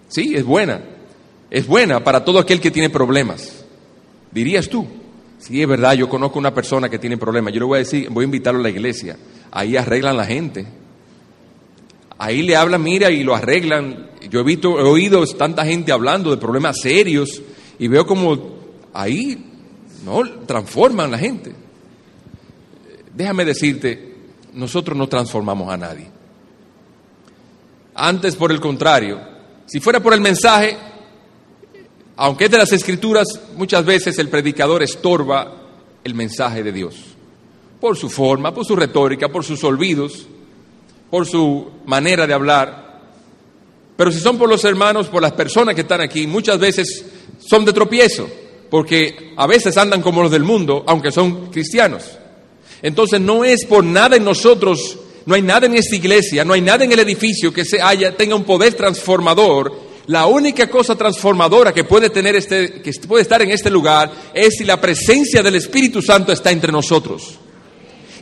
Sí, 0.07 0.35
es 0.35 0.45
buena. 0.45 0.81
Es 1.49 1.65
buena 1.65 2.03
para 2.03 2.23
todo 2.23 2.37
aquel 2.37 2.61
que 2.61 2.69
tiene 2.69 2.91
problemas. 2.91 3.65
Dirías 4.31 4.69
tú. 4.69 4.85
Sí, 5.39 5.63
es 5.63 5.67
verdad, 5.67 5.93
yo 5.93 6.07
conozco 6.07 6.37
una 6.37 6.53
persona 6.53 6.89
que 6.89 6.99
tiene 6.99 7.17
problemas. 7.17 7.55
Yo 7.55 7.61
le 7.61 7.65
voy 7.65 7.77
a 7.77 7.79
decir, 7.79 8.07
voy 8.11 8.21
a 8.21 8.25
invitarlo 8.25 8.59
a 8.59 8.63
la 8.63 8.69
iglesia. 8.69 9.17
Ahí 9.49 9.75
arreglan 9.77 10.15
la 10.15 10.25
gente. 10.25 10.84
Ahí 12.17 12.43
le 12.43 12.55
hablan, 12.55 12.81
mira, 12.81 13.11
y 13.11 13.23
lo 13.23 13.35
arreglan. 13.35 14.11
Yo 14.29 14.39
he 14.39 14.43
visto, 14.43 14.79
he 14.79 14.83
oído 14.83 15.25
tanta 15.27 15.65
gente 15.65 15.91
hablando 15.91 16.31
de 16.31 16.37
problemas 16.37 16.79
serios 16.81 17.41
y 17.77 17.87
veo 17.87 18.05
como 18.05 18.55
ahí 18.93 19.51
no 20.05 20.23
transforman 20.45 21.11
la 21.11 21.17
gente. 21.17 21.53
Déjame 23.13 23.45
decirte, 23.45 24.15
nosotros 24.53 24.97
no 24.97 25.07
transformamos 25.07 25.71
a 25.71 25.77
nadie. 25.77 26.07
Antes, 27.93 28.35
por 28.35 28.51
el 28.51 28.59
contrario, 28.59 29.19
si 29.65 29.79
fuera 29.79 30.01
por 30.01 30.13
el 30.13 30.21
mensaje, 30.21 30.77
aunque 32.17 32.45
es 32.45 32.51
de 32.51 32.57
las 32.57 32.71
escrituras, 32.71 33.27
muchas 33.57 33.85
veces 33.85 34.17
el 34.19 34.29
predicador 34.29 34.83
estorba 34.83 35.53
el 36.03 36.13
mensaje 36.13 36.63
de 36.63 36.71
Dios. 36.71 36.95
Por 37.79 37.97
su 37.97 38.09
forma, 38.09 38.53
por 38.53 38.65
su 38.65 38.75
retórica, 38.75 39.29
por 39.29 39.43
sus 39.43 39.63
olvidos, 39.63 40.27
por 41.09 41.27
su 41.27 41.71
manera 41.85 42.27
de 42.27 42.33
hablar. 42.33 43.01
Pero 43.97 44.11
si 44.11 44.19
son 44.19 44.37
por 44.37 44.49
los 44.49 44.63
hermanos, 44.65 45.07
por 45.07 45.21
las 45.21 45.31
personas 45.31 45.75
que 45.75 45.81
están 45.81 46.01
aquí, 46.01 46.27
muchas 46.27 46.59
veces 46.59 47.05
son 47.39 47.65
de 47.65 47.73
tropiezo, 47.73 48.27
porque 48.69 49.33
a 49.37 49.47
veces 49.47 49.77
andan 49.77 50.01
como 50.01 50.21
los 50.21 50.31
del 50.31 50.43
mundo, 50.43 50.83
aunque 50.87 51.11
son 51.11 51.51
cristianos. 51.51 52.03
Entonces 52.81 53.21
no 53.21 53.45
es 53.45 53.65
por 53.65 53.83
nada 53.83 54.17
en 54.17 54.23
nosotros 54.23 54.99
no 55.25 55.33
hay 55.33 55.41
nada 55.41 55.65
en 55.65 55.75
esta 55.75 55.95
iglesia, 55.95 56.45
no 56.45 56.53
hay 56.53 56.61
nada 56.61 56.85
en 56.85 56.91
el 56.91 56.99
edificio 56.99 57.51
que 57.51 57.65
se 57.65 57.81
haya, 57.81 58.15
tenga 58.15 58.35
un 58.35 58.43
poder 58.43 58.75
transformador. 58.75 59.85
La 60.07 60.27
única 60.27 60.69
cosa 60.69 60.95
transformadora 60.95 61.73
que 61.73 61.83
puede 61.83 62.11
tener 62.11 62.35
este, 62.35 62.81
que 62.83 62.91
puede 63.07 63.23
estar 63.23 63.41
en 63.41 63.49
este 63.49 63.71
lugar 63.71 64.11
es 64.35 64.57
si 64.57 64.63
la 64.63 64.79
presencia 64.79 65.41
del 65.41 65.55
Espíritu 65.55 65.99
Santo 66.01 66.31
está 66.31 66.51
entre 66.51 66.71
nosotros. 66.71 67.39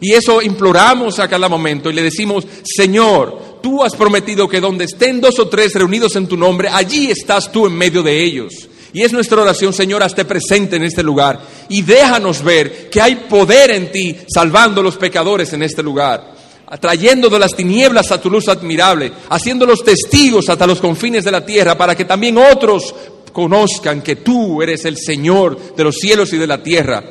Y 0.02 0.14
eso 0.14 0.42
imploramos 0.42 1.20
a 1.20 1.28
cada 1.28 1.50
momento 1.50 1.90
y 1.90 1.94
le 1.94 2.04
decimos, 2.04 2.46
Señor, 2.64 3.60
tú 3.62 3.84
has 3.84 3.96
prometido 3.96 4.48
que 4.48 4.60
donde 4.62 4.86
estén 4.86 5.22
dos 5.22 5.40
o 5.40 5.48
tres 5.48 5.74
reunidos 5.74 6.16
en 6.16 6.28
tu 6.28 6.38
nombre, 6.38 6.70
allí 6.70 7.12
estás 7.12 7.52
tú 7.52 7.68
en 7.68 7.74
medio 7.74 8.04
de 8.04 8.24
ellos. 8.24 8.70
Y 8.94 9.02
es 9.02 9.12
nuestra 9.12 9.42
oración, 9.42 9.74
Señor, 9.74 10.04
hazte 10.04 10.26
presente 10.26 10.76
en 10.76 10.84
este 10.84 11.02
lugar 11.02 11.42
y 11.68 11.82
déjanos 11.82 12.44
ver 12.44 12.90
que 12.90 13.02
hay 13.02 13.16
poder 13.16 13.72
en 13.72 13.92
ti 13.92 14.16
salvando 14.28 14.82
a 14.82 14.84
los 14.84 14.98
pecadores 14.98 15.52
en 15.54 15.64
este 15.64 15.82
lugar 15.82 16.34
trayendo 16.80 17.30
de 17.30 17.40
las 17.40 17.56
tinieblas 17.56 18.12
a 18.12 18.22
tu 18.22 18.30
luz 18.30 18.48
admirable, 18.48 19.12
haciéndolos 19.30 19.84
testigos 19.84 20.50
hasta 20.50 20.68
los 20.68 20.80
confines 20.80 21.24
de 21.24 21.32
la 21.32 21.46
tierra, 21.46 21.78
para 21.78 21.96
que 21.96 22.06
también 22.06 22.38
otros 22.38 22.94
conozcan 23.32 24.02
que 24.02 24.18
tú 24.18 24.62
eres 24.62 24.86
el 24.86 24.98
Señor 24.98 25.76
de 25.76 25.84
los 25.84 25.96
cielos 25.96 26.34
y 26.34 26.38
de 26.38 26.48
la 26.48 26.62
tierra, 26.62 27.04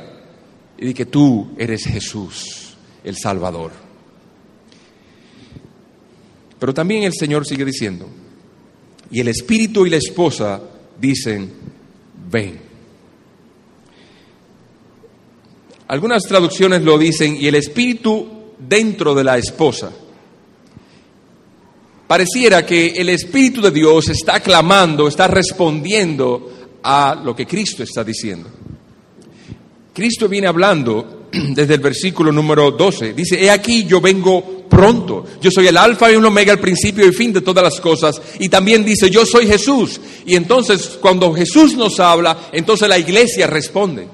y 0.79 0.95
que 0.95 1.07
tú 1.07 1.53
eres 1.59 1.85
Jesús, 1.85 2.62
el 3.05 3.17
Salvador. 3.17 3.73
Pero 6.59 6.75
también 6.75 7.03
el 7.03 7.13
Señor 7.13 7.47
sigue 7.47 7.65
diciendo, 7.65 8.09
y 9.11 9.21
el 9.21 9.29
Espíritu 9.29 9.85
y 9.85 9.91
la 9.91 9.97
esposa 9.97 10.61
dicen, 10.99 11.53
ven. 12.31 12.61
Algunas 15.89 16.23
traducciones 16.23 16.83
lo 16.83 16.97
dicen, 16.97 17.37
y 17.37 17.49
el 17.49 17.57
Espíritu 17.57 18.29
dentro 18.59 19.15
de 19.15 19.25
la 19.25 19.39
esposa. 19.39 19.91
Pareciera 22.07 22.65
que 22.65 22.89
el 22.89 23.09
Espíritu 23.09 23.61
de 23.61 23.71
Dios 23.71 24.09
está 24.09 24.41
clamando, 24.41 25.09
está 25.09 25.27
respondiendo 25.27 26.79
a 26.83 27.21
lo 27.23 27.35
que 27.35 27.47
Cristo 27.47 27.83
está 27.83 28.05
diciendo. 28.05 28.49
Cristo 29.93 30.29
viene 30.29 30.47
hablando 30.47 31.22
desde 31.55 31.75
el 31.75 31.81
versículo 31.81 32.31
número 32.31 32.71
12. 32.71 33.15
Dice, 33.15 33.43
he 33.43 33.51
aquí 33.51 33.85
yo 33.85 34.01
vengo 34.01 34.65
pronto. 34.69 35.25
Yo 35.41 35.51
soy 35.51 35.67
el 35.67 35.77
alfa 35.77 36.11
y 36.11 36.15
el 36.15 36.25
omega, 36.25 36.53
el 36.53 36.59
principio 36.59 37.07
y 37.07 37.13
fin 37.13 37.33
de 37.33 37.41
todas 37.41 37.65
las 37.65 37.81
cosas. 37.81 38.21
Y 38.39 38.49
también 38.49 38.85
dice, 38.85 39.11
yo 39.11 39.25
soy 39.25 39.47
Jesús. 39.47 40.01
Y 40.27 40.35
entonces 40.37 40.99
cuando 41.01 41.33
Jesús 41.33 41.75
nos 41.77 42.01
habla, 42.01 42.49
entonces 42.53 42.89
la 42.89 42.99
iglesia 42.99 43.47
responde. 43.47 44.07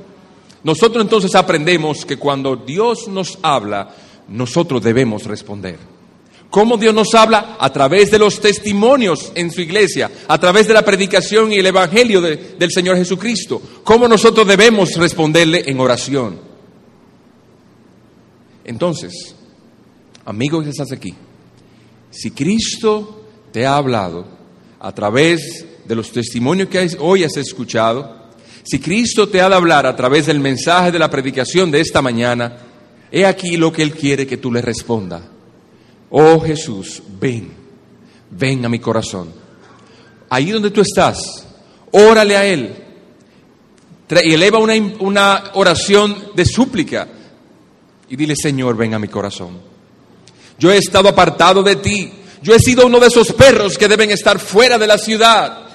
Nosotros 0.62 1.02
entonces 1.02 1.34
aprendemos 1.34 2.04
que 2.04 2.16
cuando 2.16 2.56
Dios 2.56 3.08
nos 3.08 3.38
habla, 3.42 3.94
nosotros 4.28 4.82
debemos 4.82 5.24
responder. 5.24 5.78
¿Cómo 6.50 6.76
Dios 6.78 6.94
nos 6.94 7.14
habla? 7.14 7.56
A 7.60 7.70
través 7.72 8.10
de 8.10 8.18
los 8.18 8.40
testimonios 8.40 9.32
en 9.34 9.50
su 9.50 9.60
iglesia, 9.60 10.10
a 10.28 10.38
través 10.38 10.66
de 10.66 10.74
la 10.74 10.84
predicación 10.84 11.52
y 11.52 11.56
el 11.56 11.66
evangelio 11.66 12.22
del 12.22 12.70
Señor 12.70 12.96
Jesucristo. 12.96 13.60
¿Cómo 13.84 14.08
nosotros 14.08 14.46
debemos 14.46 14.94
responderle 14.96 15.64
en 15.66 15.78
oración? 15.78 16.47
Entonces, 18.68 19.34
amigo 20.26 20.62
que 20.62 20.68
estás 20.68 20.92
aquí, 20.92 21.14
si 22.10 22.30
Cristo 22.32 23.24
te 23.50 23.64
ha 23.64 23.76
hablado 23.76 24.26
a 24.78 24.94
través 24.94 25.64
de 25.86 25.94
los 25.94 26.12
testimonios 26.12 26.68
que 26.68 26.86
hoy 27.00 27.24
has 27.24 27.38
escuchado, 27.38 28.28
si 28.62 28.78
Cristo 28.78 29.26
te 29.26 29.40
ha 29.40 29.48
de 29.48 29.54
hablar 29.54 29.86
a 29.86 29.96
través 29.96 30.26
del 30.26 30.38
mensaje 30.38 30.92
de 30.92 30.98
la 30.98 31.10
predicación 31.10 31.70
de 31.70 31.80
esta 31.80 32.02
mañana, 32.02 32.58
He 33.10 33.24
aquí 33.24 33.56
lo 33.56 33.72
que 33.72 33.82
Él 33.82 33.94
quiere 33.94 34.26
que 34.26 34.36
tú 34.36 34.52
le 34.52 34.60
responda. 34.60 35.22
Oh 36.10 36.38
Jesús, 36.40 37.02
ven, 37.18 37.50
ven 38.30 38.66
a 38.66 38.68
mi 38.68 38.80
corazón. 38.80 39.32
Ahí 40.28 40.50
donde 40.50 40.70
tú 40.70 40.82
estás, 40.82 41.16
órale 41.90 42.36
a 42.36 42.44
Él. 42.44 42.84
Y 44.24 44.34
eleva 44.34 44.58
una, 44.58 44.74
una 45.00 45.52
oración 45.54 46.32
de 46.36 46.44
súplica. 46.44 47.08
Y 48.10 48.16
dile, 48.16 48.34
Señor, 48.36 48.76
ven 48.76 48.94
a 48.94 48.98
mi 48.98 49.08
corazón. 49.08 49.58
Yo 50.58 50.72
he 50.72 50.78
estado 50.78 51.08
apartado 51.08 51.62
de 51.62 51.76
ti. 51.76 52.10
Yo 52.42 52.54
he 52.54 52.58
sido 52.58 52.86
uno 52.86 53.00
de 53.00 53.08
esos 53.08 53.32
perros 53.32 53.76
que 53.76 53.88
deben 53.88 54.10
estar 54.10 54.38
fuera 54.38 54.78
de 54.78 54.86
la 54.86 54.98
ciudad. 54.98 55.66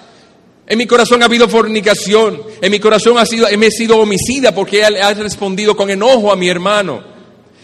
En 0.66 0.78
mi 0.78 0.88
corazón 0.88 1.22
ha 1.22 1.26
habido 1.26 1.48
fornicación. 1.48 2.42
En 2.62 2.72
mi 2.72 2.80
corazón 2.80 3.18
ha 3.18 3.26
sido, 3.26 3.48
me 3.58 3.68
he 3.68 3.72
sido 3.72 3.98
homicida 3.98 4.54
porque 4.54 4.82
he 4.82 5.14
respondido 5.14 5.76
con 5.76 5.90
enojo 5.90 6.32
a 6.32 6.36
mi 6.36 6.50
hermano. 6.50 7.04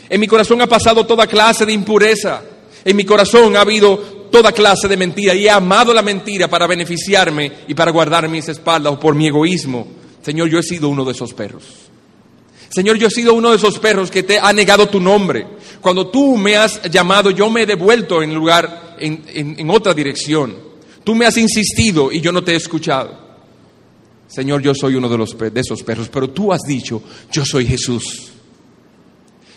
En 0.10 0.20
mi 0.20 0.28
corazón 0.28 0.62
ha 0.62 0.68
pasado 0.68 1.06
toda 1.06 1.28
clase 1.28 1.66
de 1.66 1.74
impureza. 1.74 2.42
En 2.84 2.96
mi 2.96 3.06
corazón 3.06 3.56
ha 3.56 3.62
habido 3.62 3.98
toda 4.32 4.52
clase 4.52 4.88
de 4.88 4.98
mentira 4.98 5.34
y 5.34 5.46
he 5.46 5.50
amado 5.50 5.94
la 5.94 6.02
mentira 6.02 6.48
para 6.48 6.68
beneficiarme 6.68 7.52
y 7.68 7.74
para 7.74 7.92
guardar 7.92 8.28
mis 8.30 8.48
espaldas 8.50 8.94
o 8.94 9.00
por 9.00 9.16
mi 9.16 9.28
egoísmo. 9.28 9.88
Señor, 10.22 10.50
yo 10.50 10.60
he 10.60 10.64
sido 10.64 10.90
uno 10.90 11.06
de 11.06 11.12
esos 11.12 11.34
perros. 11.34 11.89
Señor, 12.70 12.98
yo 12.98 13.08
he 13.08 13.12
sido 13.12 13.34
uno 13.34 13.50
de 13.50 13.58
esos 13.58 13.80
perros 13.80 14.12
que 14.12 14.24
te 14.24 14.40
ha 14.40 14.54
negado 14.54 14.88
tu 14.88 15.00
nombre. 15.00 15.48
Cuando 15.82 16.08
tú 16.08 16.38
me 16.38 16.56
has 16.56 16.82
llamado, 16.90 17.32
yo 17.32 17.50
me 17.50 17.64
he 17.64 17.66
devuelto 17.66 18.22
en 18.22 18.34
lugar, 18.34 18.96
en, 19.00 19.24
en 19.28 19.70
otra 19.70 19.94
dirección. 19.94 20.56
Tú 21.04 21.16
me 21.16 21.26
has 21.26 21.38
insistido 21.38 22.12
y 22.12 22.22
yo 22.22 22.32
no 22.32 22.44
te 22.44 22.54
he 22.54 22.56
escuchado. 22.56 23.30
Señor, 24.30 24.62
yo 24.62 24.76
soy 24.76 24.94
uno 24.94 25.10
de, 25.10 25.18
los, 25.18 25.36
de 25.36 25.60
esos 25.60 25.82
perros, 25.82 26.08
pero 26.14 26.30
tú 26.30 26.54
has 26.54 26.62
dicho, 26.62 27.02
yo 27.32 27.44
soy 27.44 27.66
Jesús. 27.66 28.30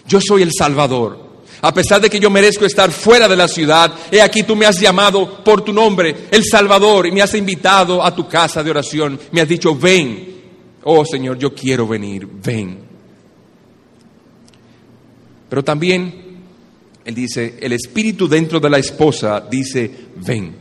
Yo 0.08 0.18
soy 0.18 0.42
el 0.42 0.50
Salvador. 0.56 1.30
A 1.60 1.74
pesar 1.74 2.00
de 2.00 2.08
que 2.08 2.18
yo 2.18 2.30
merezco 2.30 2.64
estar 2.64 2.90
fuera 2.90 3.28
de 3.28 3.36
la 3.36 3.48
ciudad, 3.48 3.92
he 4.10 4.22
aquí 4.22 4.42
tú 4.44 4.56
me 4.56 4.64
has 4.64 4.80
llamado 4.80 5.44
por 5.44 5.62
tu 5.62 5.74
nombre, 5.74 6.28
el 6.30 6.44
Salvador, 6.44 7.06
y 7.06 7.12
me 7.12 7.20
has 7.20 7.34
invitado 7.34 8.02
a 8.02 8.14
tu 8.14 8.26
casa 8.26 8.64
de 8.64 8.70
oración. 8.70 9.20
Me 9.30 9.42
has 9.42 9.48
dicho, 9.48 9.76
ven. 9.76 10.40
Oh 10.84 11.04
Señor, 11.04 11.38
yo 11.38 11.54
quiero 11.54 11.86
venir, 11.86 12.26
ven. 12.26 12.91
Pero 15.52 15.62
también, 15.62 16.14
Él 17.04 17.14
dice, 17.14 17.58
el 17.60 17.72
espíritu 17.72 18.26
dentro 18.26 18.58
de 18.58 18.70
la 18.70 18.78
esposa 18.78 19.38
dice, 19.50 19.90
ven. 20.16 20.56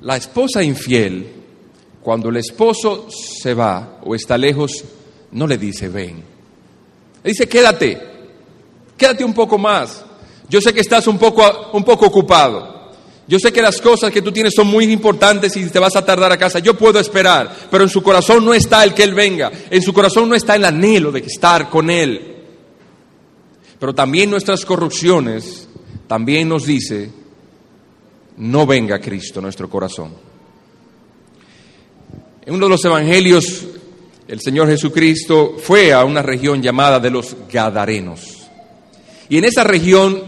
La 0.00 0.16
esposa 0.16 0.60
infiel, 0.60 1.24
cuando 2.02 2.30
el 2.30 2.38
esposo 2.38 3.06
se 3.08 3.54
va 3.54 4.00
o 4.02 4.16
está 4.16 4.36
lejos, 4.36 4.82
no 5.30 5.46
le 5.46 5.56
dice, 5.56 5.88
ven. 5.88 6.16
Le 7.22 7.30
dice, 7.30 7.48
quédate, 7.48 7.96
quédate 8.96 9.22
un 9.22 9.34
poco 9.34 9.56
más. 9.56 10.04
Yo 10.48 10.60
sé 10.60 10.74
que 10.74 10.80
estás 10.80 11.06
un 11.06 11.16
poco, 11.16 11.70
un 11.72 11.84
poco 11.84 12.06
ocupado. 12.06 12.90
Yo 13.28 13.38
sé 13.38 13.52
que 13.52 13.62
las 13.62 13.80
cosas 13.80 14.10
que 14.10 14.20
tú 14.20 14.32
tienes 14.32 14.52
son 14.52 14.66
muy 14.66 14.86
importantes 14.86 15.56
y 15.56 15.64
te 15.66 15.78
vas 15.78 15.94
a 15.94 16.04
tardar 16.04 16.32
a 16.32 16.36
casa. 16.36 16.58
Yo 16.58 16.76
puedo 16.76 16.98
esperar, 16.98 17.68
pero 17.70 17.84
en 17.84 17.90
su 17.90 18.02
corazón 18.02 18.44
no 18.44 18.52
está 18.52 18.82
el 18.82 18.94
que 18.94 19.04
Él 19.04 19.14
venga. 19.14 19.52
En 19.70 19.80
su 19.80 19.92
corazón 19.92 20.28
no 20.28 20.34
está 20.34 20.56
el 20.56 20.64
anhelo 20.64 21.12
de 21.12 21.20
estar 21.20 21.70
con 21.70 21.88
Él. 21.88 22.39
Pero 23.80 23.94
también 23.94 24.30
nuestras 24.30 24.64
corrupciones, 24.66 25.66
también 26.06 26.48
nos 26.48 26.66
dice, 26.66 27.10
no 28.36 28.66
venga 28.66 29.00
Cristo 29.00 29.40
a 29.40 29.42
nuestro 29.42 29.70
corazón. 29.70 30.12
En 32.44 32.54
uno 32.54 32.66
de 32.66 32.70
los 32.70 32.84
evangelios, 32.84 33.64
el 34.28 34.40
Señor 34.40 34.68
Jesucristo 34.68 35.56
fue 35.58 35.92
a 35.92 36.04
una 36.04 36.22
región 36.22 36.62
llamada 36.62 37.00
de 37.00 37.10
los 37.10 37.34
Gadarenos. 37.50 38.48
Y 39.30 39.38
en 39.38 39.44
esa 39.44 39.64
región 39.64 40.22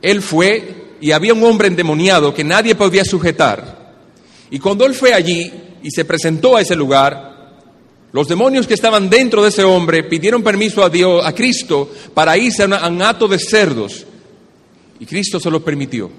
Él 0.00 0.22
fue 0.22 0.96
y 1.00 1.10
había 1.10 1.34
un 1.34 1.42
hombre 1.42 1.68
endemoniado 1.68 2.32
que 2.32 2.44
nadie 2.44 2.74
podía 2.74 3.04
sujetar. 3.04 3.94
Y 4.50 4.58
cuando 4.60 4.86
Él 4.86 4.94
fue 4.94 5.12
allí 5.12 5.52
y 5.82 5.90
se 5.90 6.04
presentó 6.04 6.56
a 6.56 6.60
ese 6.60 6.76
lugar, 6.76 7.35
los 8.12 8.28
demonios 8.28 8.66
que 8.66 8.74
estaban 8.74 9.10
dentro 9.10 9.42
de 9.42 9.48
ese 9.48 9.64
hombre 9.64 10.04
pidieron 10.04 10.42
permiso 10.42 10.82
a 10.84 10.88
Dios, 10.88 11.24
a 11.24 11.34
Cristo, 11.34 11.90
para 12.14 12.36
irse 12.38 12.62
a, 12.62 12.88
un 12.88 13.02
acto 13.02 13.28
de 13.28 13.38
cerdos. 13.38 14.06
Y 14.98 15.06
Cristo 15.06 15.38
se 15.38 15.50
lo 15.50 15.62
permitió. 15.64 16.10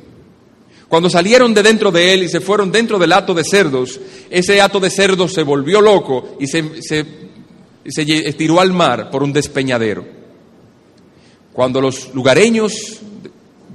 Cuando 0.88 1.10
salieron 1.10 1.54
de 1.54 1.64
dentro 1.64 1.92
de 1.92 2.14
él 2.14 2.24
y 2.24 2.30
se 2.30 2.40
fueron 2.40 2.72
dentro 2.72 2.98
del 2.98 3.12
hato 3.14 3.34
de 3.34 3.44
cerdos, 3.44 4.00
ese 4.30 4.62
hato 4.62 4.80
de 4.80 4.90
cerdos 4.90 5.34
se 5.34 5.44
volvió 5.44 5.82
loco 5.82 6.38
y 6.40 6.48
se, 6.48 6.82
se, 6.82 7.06
se 7.86 8.28
estiró 8.28 8.62
al 8.62 8.74
mar 8.74 9.10
por 9.10 9.24
un 9.24 9.34
despeñadero. 9.34 10.06
Cuando 11.52 11.82
los 11.82 12.14
lugareños 12.14 13.00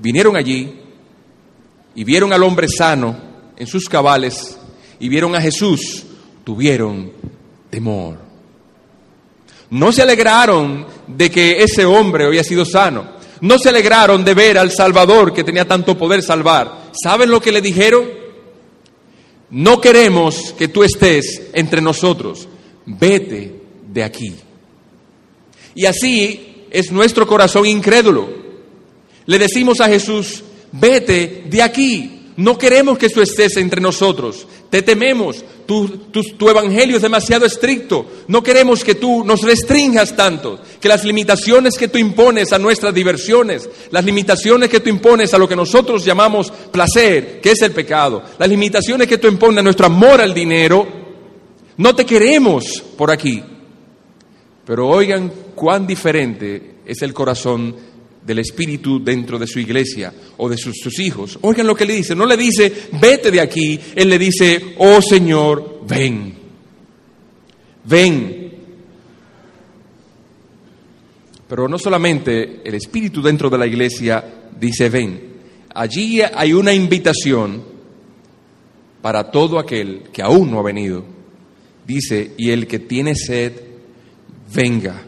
vinieron 0.00 0.36
allí 0.36 0.72
y 1.94 2.04
vieron 2.04 2.32
al 2.32 2.42
hombre 2.44 2.68
sano 2.68 3.16
en 3.56 3.66
sus 3.66 3.88
cabales 3.88 4.56
y 5.00 5.08
vieron 5.08 5.34
a 5.34 5.40
Jesús, 5.40 6.04
tuvieron 6.44 7.12
temor. 7.72 8.18
No 9.70 9.90
se 9.90 10.02
alegraron 10.02 10.86
de 11.06 11.30
que 11.30 11.62
ese 11.62 11.86
hombre 11.86 12.26
había 12.26 12.44
sido 12.44 12.66
sano. 12.66 13.22
No 13.40 13.58
se 13.58 13.70
alegraron 13.70 14.22
de 14.22 14.34
ver 14.34 14.58
al 14.58 14.70
Salvador 14.70 15.32
que 15.32 15.42
tenía 15.42 15.66
tanto 15.66 15.96
poder 15.98 16.22
salvar 16.22 16.82
¿Saben 17.02 17.30
lo 17.30 17.40
que 17.40 17.52
le 17.52 17.62
dijeron? 17.62 18.04
No 19.50 19.80
queremos 19.80 20.54
que 20.58 20.68
tú 20.68 20.84
estés 20.84 21.42
entre 21.54 21.80
nosotros, 21.80 22.48
vete 22.84 23.60
de 23.88 24.04
aquí. 24.04 24.34
Y 25.74 25.86
así 25.86 26.66
es 26.70 26.92
nuestro 26.92 27.26
corazón 27.26 27.66
incrédulo. 27.66 28.28
Le 29.24 29.38
decimos 29.38 29.80
a 29.80 29.88
Jesús, 29.88 30.42
vete 30.72 31.44
de 31.46 31.62
aquí, 31.62 32.21
no 32.36 32.56
queremos 32.56 32.96
que 32.96 33.10
tú 33.10 33.20
estés 33.20 33.56
entre 33.56 33.80
nosotros, 33.80 34.46
te 34.70 34.82
tememos, 34.82 35.44
tu, 35.66 35.88
tu, 35.88 36.48
evangelio 36.48 36.96
es 36.96 37.02
demasiado 37.02 37.44
estricto, 37.44 38.06
no 38.28 38.42
queremos 38.42 38.82
que 38.82 38.94
tú 38.94 39.24
nos 39.24 39.42
restringas 39.42 40.16
tanto, 40.16 40.58
que 40.80 40.88
las 40.88 41.04
limitaciones 41.04 41.76
que 41.76 41.88
tú 41.88 41.98
impones 41.98 42.52
a 42.52 42.58
nuestras 42.58 42.94
diversiones, 42.94 43.68
las 43.90 44.04
limitaciones 44.04 44.70
que 44.70 44.80
tú 44.80 44.88
impones 44.88 45.34
a 45.34 45.38
lo 45.38 45.48
que 45.48 45.56
nosotros 45.56 46.04
llamamos 46.04 46.50
placer, 46.50 47.40
que 47.40 47.52
es 47.52 47.60
el 47.62 47.72
pecado, 47.72 48.22
las 48.38 48.48
limitaciones 48.48 49.06
que 49.06 49.18
tú 49.18 49.28
impones 49.28 49.58
a 49.58 49.62
nuestro 49.62 49.86
amor 49.86 50.20
al 50.20 50.32
dinero, 50.32 50.86
no 51.76 51.94
te 51.94 52.06
queremos 52.06 52.82
por 52.96 53.10
aquí. 53.10 53.42
Pero 54.64 54.88
oigan 54.88 55.32
cuán 55.54 55.86
diferente 55.86 56.76
es 56.86 57.02
el 57.02 57.12
corazón 57.12 57.91
del 58.24 58.38
Espíritu 58.38 59.02
dentro 59.02 59.38
de 59.38 59.46
su 59.46 59.58
iglesia 59.58 60.12
o 60.36 60.48
de 60.48 60.56
sus, 60.56 60.98
hijos. 60.98 61.38
Oigan 61.42 61.66
lo 61.66 61.74
que 61.74 61.86
le 61.86 61.94
dice, 61.94 62.14
no 62.14 62.26
le 62.26 62.36
dice, 62.36 62.72
vete 63.00 63.30
de 63.30 63.40
aquí, 63.40 63.78
él 63.94 64.08
le 64.08 64.18
dice, 64.18 64.74
oh 64.78 65.00
Señor, 65.02 65.80
ven, 65.86 66.34
ven. 67.84 68.52
Pero 71.48 71.68
no 71.68 71.78
solamente 71.78 72.60
el 72.64 72.74
Espíritu 72.74 73.20
dentro 73.20 73.50
de 73.50 73.58
la 73.58 73.66
iglesia 73.66 74.24
dice, 74.58 74.88
ven, 74.88 75.32
allí 75.74 76.20
hay 76.22 76.52
una 76.52 76.72
invitación 76.72 77.62
para 79.02 79.30
todo 79.30 79.58
aquel 79.58 80.04
que 80.12 80.22
aún 80.22 80.50
no 80.50 80.60
ha 80.60 80.62
venido. 80.62 81.04
Dice, 81.84 82.32
y 82.38 82.50
el 82.50 82.68
que 82.68 82.78
tiene 82.78 83.16
sed, 83.16 83.52
venga, 84.54 85.02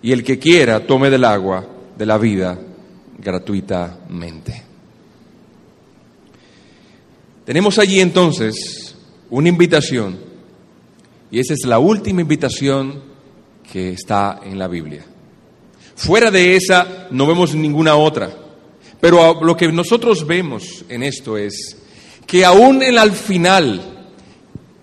y 0.00 0.12
el 0.12 0.22
que 0.22 0.38
quiera, 0.38 0.86
tome 0.86 1.10
del 1.10 1.24
agua 1.24 1.71
de 2.02 2.06
la 2.06 2.18
vida 2.18 2.58
gratuitamente. 3.16 4.60
Tenemos 7.44 7.78
allí 7.78 8.00
entonces 8.00 8.96
una 9.30 9.48
invitación 9.48 10.18
y 11.30 11.38
esa 11.38 11.54
es 11.54 11.60
la 11.64 11.78
última 11.78 12.22
invitación 12.22 13.00
que 13.72 13.90
está 13.90 14.40
en 14.44 14.58
la 14.58 14.66
Biblia. 14.66 15.04
Fuera 15.94 16.32
de 16.32 16.56
esa 16.56 17.06
no 17.12 17.24
vemos 17.24 17.54
ninguna 17.54 17.94
otra, 17.94 18.36
pero 19.00 19.40
lo 19.40 19.56
que 19.56 19.70
nosotros 19.70 20.26
vemos 20.26 20.84
en 20.88 21.04
esto 21.04 21.38
es 21.38 21.76
que 22.26 22.44
aún 22.44 22.82
en 22.82 22.98
al 22.98 23.12
final 23.12 24.08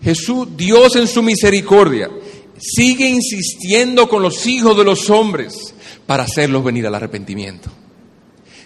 Jesús, 0.02 0.48
Dios 0.56 0.96
en 0.96 1.06
su 1.06 1.22
misericordia, 1.22 2.10
sigue 2.58 3.10
insistiendo 3.10 4.08
con 4.08 4.24
los 4.24 4.48
hijos 4.48 4.78
de 4.78 4.86
los 4.86 5.10
hombres 5.10 5.74
para 6.10 6.24
hacerlos 6.24 6.64
venir 6.64 6.88
al 6.88 6.96
arrepentimiento. 6.96 7.70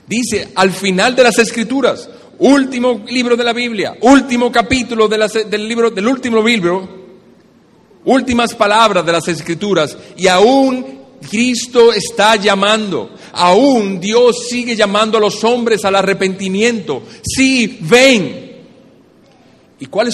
Dice 0.07 0.47
al 0.55 0.71
final 0.71 1.13
de 1.13 1.23
las 1.23 1.37
escrituras, 1.39 2.09
último 2.39 3.03
libro 3.09 3.35
de 3.35 3.43
la 3.43 3.51
Biblia, 3.51 3.97
último 3.99 4.49
capítulo 4.49 5.09
del 5.09 5.67
libro, 5.67 5.91
del 5.91 6.07
último 6.07 6.41
libro, 6.41 6.87
últimas 8.05 8.55
palabras 8.55 9.05
de 9.05 9.11
las 9.11 9.27
escrituras, 9.27 9.97
y 10.15 10.27
aún 10.27 11.01
Cristo 11.29 11.91
está 11.91 12.37
llamando, 12.37 13.13
aún 13.33 13.99
Dios 13.99 14.47
sigue 14.47 14.73
llamando 14.73 15.17
a 15.17 15.21
los 15.21 15.43
hombres 15.43 15.83
al 15.83 15.97
arrepentimiento. 15.97 17.03
Sí, 17.25 17.77
ven. 17.81 18.53
¿Y 19.81 19.87
cuál 19.87 20.07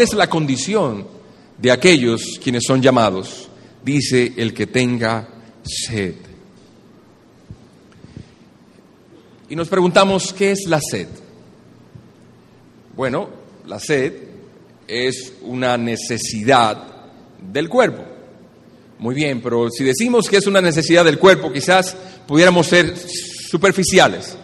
es 0.00 0.14
la 0.14 0.30
condición 0.30 1.04
de 1.58 1.72
aquellos 1.72 2.38
quienes 2.40 2.62
son 2.64 2.80
llamados? 2.80 3.48
Dice 3.84 4.34
el 4.36 4.54
que 4.54 4.68
tenga 4.68 5.28
sed. 5.64 6.25
Y 9.48 9.54
nos 9.56 9.68
preguntamos, 9.68 10.32
¿qué 10.32 10.50
es 10.50 10.66
la 10.66 10.80
sed? 10.80 11.06
Bueno, 12.96 13.28
la 13.66 13.78
sed 13.78 14.12
es 14.88 15.34
una 15.42 15.76
necesidad 15.76 16.82
del 17.40 17.68
cuerpo. 17.68 18.02
Muy 18.98 19.14
bien, 19.14 19.40
pero 19.42 19.70
si 19.70 19.84
decimos 19.84 20.28
que 20.28 20.38
es 20.38 20.46
una 20.46 20.60
necesidad 20.60 21.04
del 21.04 21.18
cuerpo, 21.18 21.52
quizás 21.52 21.96
pudiéramos 22.26 22.66
ser 22.66 22.94
superficiales. 22.96 24.36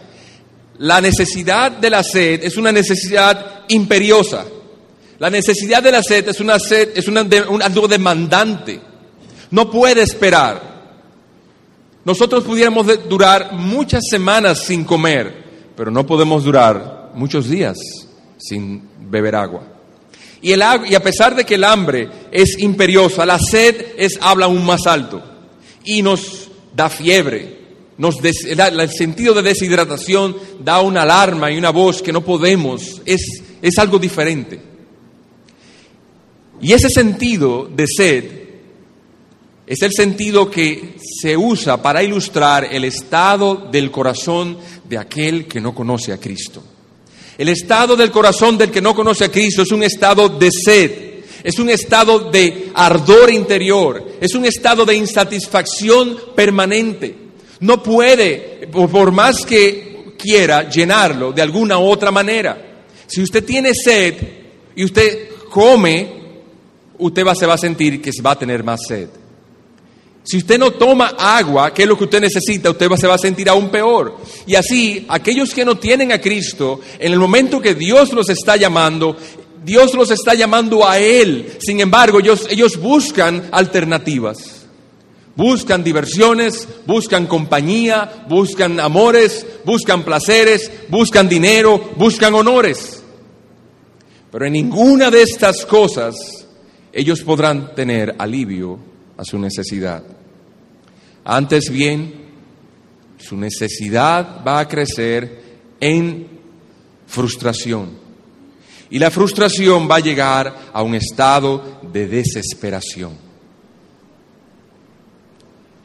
La 0.77 1.01
necesidad 1.01 1.71
de 1.71 1.89
la 1.89 2.03
sed 2.03 2.43
es 2.43 2.55
una 2.57 2.71
necesidad 2.71 3.63
imperiosa. 3.67 4.45
La 5.19 5.29
necesidad 5.29 5.83
de 5.83 5.91
la 5.91 6.03
sed 6.03 6.27
es 6.29 6.39
una 6.39 6.59
sed, 6.59 6.97
es 6.97 7.07
una, 7.07 7.21
un, 7.49 7.61
algo 7.61 7.87
demandante. 7.87 8.79
No 9.51 9.69
puede 9.69 10.01
esperar. 10.01 10.72
Nosotros 12.05 12.43
pudiéramos 12.43 12.87
durar 13.07 13.53
muchas 13.53 14.03
semanas 14.09 14.59
sin 14.59 14.83
comer, 14.83 15.71
pero 15.75 15.89
no 15.89 16.05
podemos 16.05 16.43
durar 16.43 17.11
muchos 17.15 17.49
días 17.49 17.77
sin 18.37 18.81
beber 19.09 19.35
agua. 19.35 19.63
Y, 20.41 20.51
el, 20.51 20.61
y 20.89 20.95
a 20.95 21.01
pesar 21.01 21.33
de 21.35 21.45
que 21.45 21.55
el 21.55 21.63
hambre 21.63 22.09
es 22.29 22.59
imperiosa, 22.59 23.25
la 23.25 23.39
sed 23.39 23.93
es, 23.97 24.19
habla 24.21 24.45
aún 24.45 24.65
más 24.65 24.85
alto. 24.85 25.23
y 25.85 26.01
nos 26.01 26.49
da 26.75 26.89
fiebre. 26.89 27.61
Nos 27.97 28.15
el, 28.23 28.59
el 28.59 28.89
sentido 28.89 29.33
de 29.33 29.43
deshidratación 29.43 30.35
da 30.59 30.81
una 30.81 31.03
alarma 31.03 31.51
y 31.51 31.57
una 31.57 31.69
voz 31.69 32.01
que 32.01 32.11
no 32.11 32.21
podemos. 32.25 33.01
Es, 33.05 33.43
es 33.61 33.77
algo 33.77 33.99
diferente. 33.99 34.59
Y 36.61 36.73
ese 36.73 36.89
sentido 36.89 37.69
de 37.73 37.85
sed 37.87 38.42
es 39.65 39.81
el 39.81 39.91
sentido 39.93 40.49
que 40.49 40.95
se 41.21 41.37
usa 41.37 41.81
para 41.81 42.03
ilustrar 42.03 42.65
el 42.65 42.83
estado 42.83 43.67
del 43.71 43.91
corazón 43.91 44.57
de 44.83 44.97
aquel 44.97 45.47
que 45.47 45.61
no 45.61 45.73
conoce 45.73 46.11
a 46.11 46.19
Cristo. 46.19 46.61
El 47.37 47.49
estado 47.49 47.95
del 47.95 48.11
corazón 48.11 48.57
del 48.57 48.69
que 48.69 48.81
no 48.81 48.93
conoce 48.93 49.25
a 49.25 49.31
Cristo 49.31 49.61
es 49.61 49.71
un 49.71 49.83
estado 49.83 50.27
de 50.27 50.51
sed, 50.51 50.91
es 51.43 51.57
un 51.59 51.69
estado 51.69 52.31
de 52.31 52.71
ardor 52.73 53.31
interior, 53.31 54.05
es 54.19 54.35
un 54.35 54.45
estado 54.45 54.85
de 54.85 54.95
insatisfacción 54.95 56.17
permanente. 56.35 57.15
No 57.61 57.81
puede, 57.81 58.67
por 58.71 59.11
más 59.11 59.45
que 59.45 60.13
quiera, 60.17 60.69
llenarlo 60.69 61.31
de 61.31 61.41
alguna 61.41 61.79
u 61.79 61.85
otra 61.85 62.11
manera. 62.11 62.83
Si 63.07 63.21
usted 63.21 63.43
tiene 63.43 63.73
sed 63.73 64.15
y 64.75 64.83
usted 64.83 65.29
come, 65.49 66.07
usted 66.97 67.25
va, 67.25 67.33
se 67.33 67.45
va 67.45 67.53
a 67.53 67.57
sentir 67.57 68.01
que 68.01 68.11
va 68.21 68.31
a 68.31 68.39
tener 68.39 68.63
más 68.63 68.81
sed. 68.87 69.22
Si 70.23 70.37
usted 70.37 70.57
no 70.57 70.71
toma 70.71 71.15
agua, 71.17 71.73
que 71.73 71.83
es 71.83 71.87
lo 71.87 71.97
que 71.97 72.05
usted 72.05 72.21
necesita, 72.21 72.69
usted 72.69 72.89
se 72.95 73.07
va 73.07 73.15
a 73.15 73.19
sentir 73.19 73.49
aún 73.49 73.69
peor. 73.69 74.17
Y 74.47 74.55
así, 74.55 75.05
aquellos 75.09 75.53
que 75.53 75.65
no 75.65 75.77
tienen 75.77 76.13
a 76.13 76.21
Cristo, 76.21 76.79
en 76.97 77.11
el 77.11 77.19
momento 77.19 77.61
que 77.61 77.75
Dios 77.75 78.13
los 78.13 78.29
está 78.29 78.55
llamando, 78.55 79.17
Dios 79.65 79.93
los 79.93 80.11
está 80.11 80.33
llamando 80.33 80.87
a 80.87 80.97
Él. 80.97 81.57
Sin 81.59 81.81
embargo, 81.81 82.19
ellos, 82.19 82.47
ellos 82.49 82.77
buscan 82.77 83.49
alternativas. 83.51 84.61
Buscan 85.35 85.83
diversiones, 85.83 86.67
buscan 86.85 87.25
compañía, 87.25 88.25
buscan 88.29 88.79
amores, 88.79 89.45
buscan 89.65 90.03
placeres, 90.03 90.71
buscan 90.89 91.27
dinero, 91.27 91.91
buscan 91.97 92.33
honores. 92.35 93.03
Pero 94.31 94.45
en 94.45 94.53
ninguna 94.53 95.11
de 95.11 95.23
estas 95.23 95.65
cosas 95.65 96.15
ellos 96.93 97.21
podrán 97.21 97.73
tener 97.73 98.15
alivio 98.19 98.92
a 99.17 99.23
su 99.23 99.37
necesidad. 99.39 100.03
Antes 101.23 101.69
bien, 101.69 102.13
su 103.17 103.37
necesidad 103.37 104.43
va 104.45 104.59
a 104.59 104.67
crecer 104.67 105.41
en 105.79 106.27
frustración. 107.07 107.91
Y 108.89 108.99
la 108.99 109.09
frustración 109.09 109.89
va 109.89 109.95
a 109.95 110.01
llegar 110.01 110.71
a 110.71 110.83
un 110.83 110.95
estado 110.95 111.79
de 111.91 112.07
desesperación. 112.07 113.13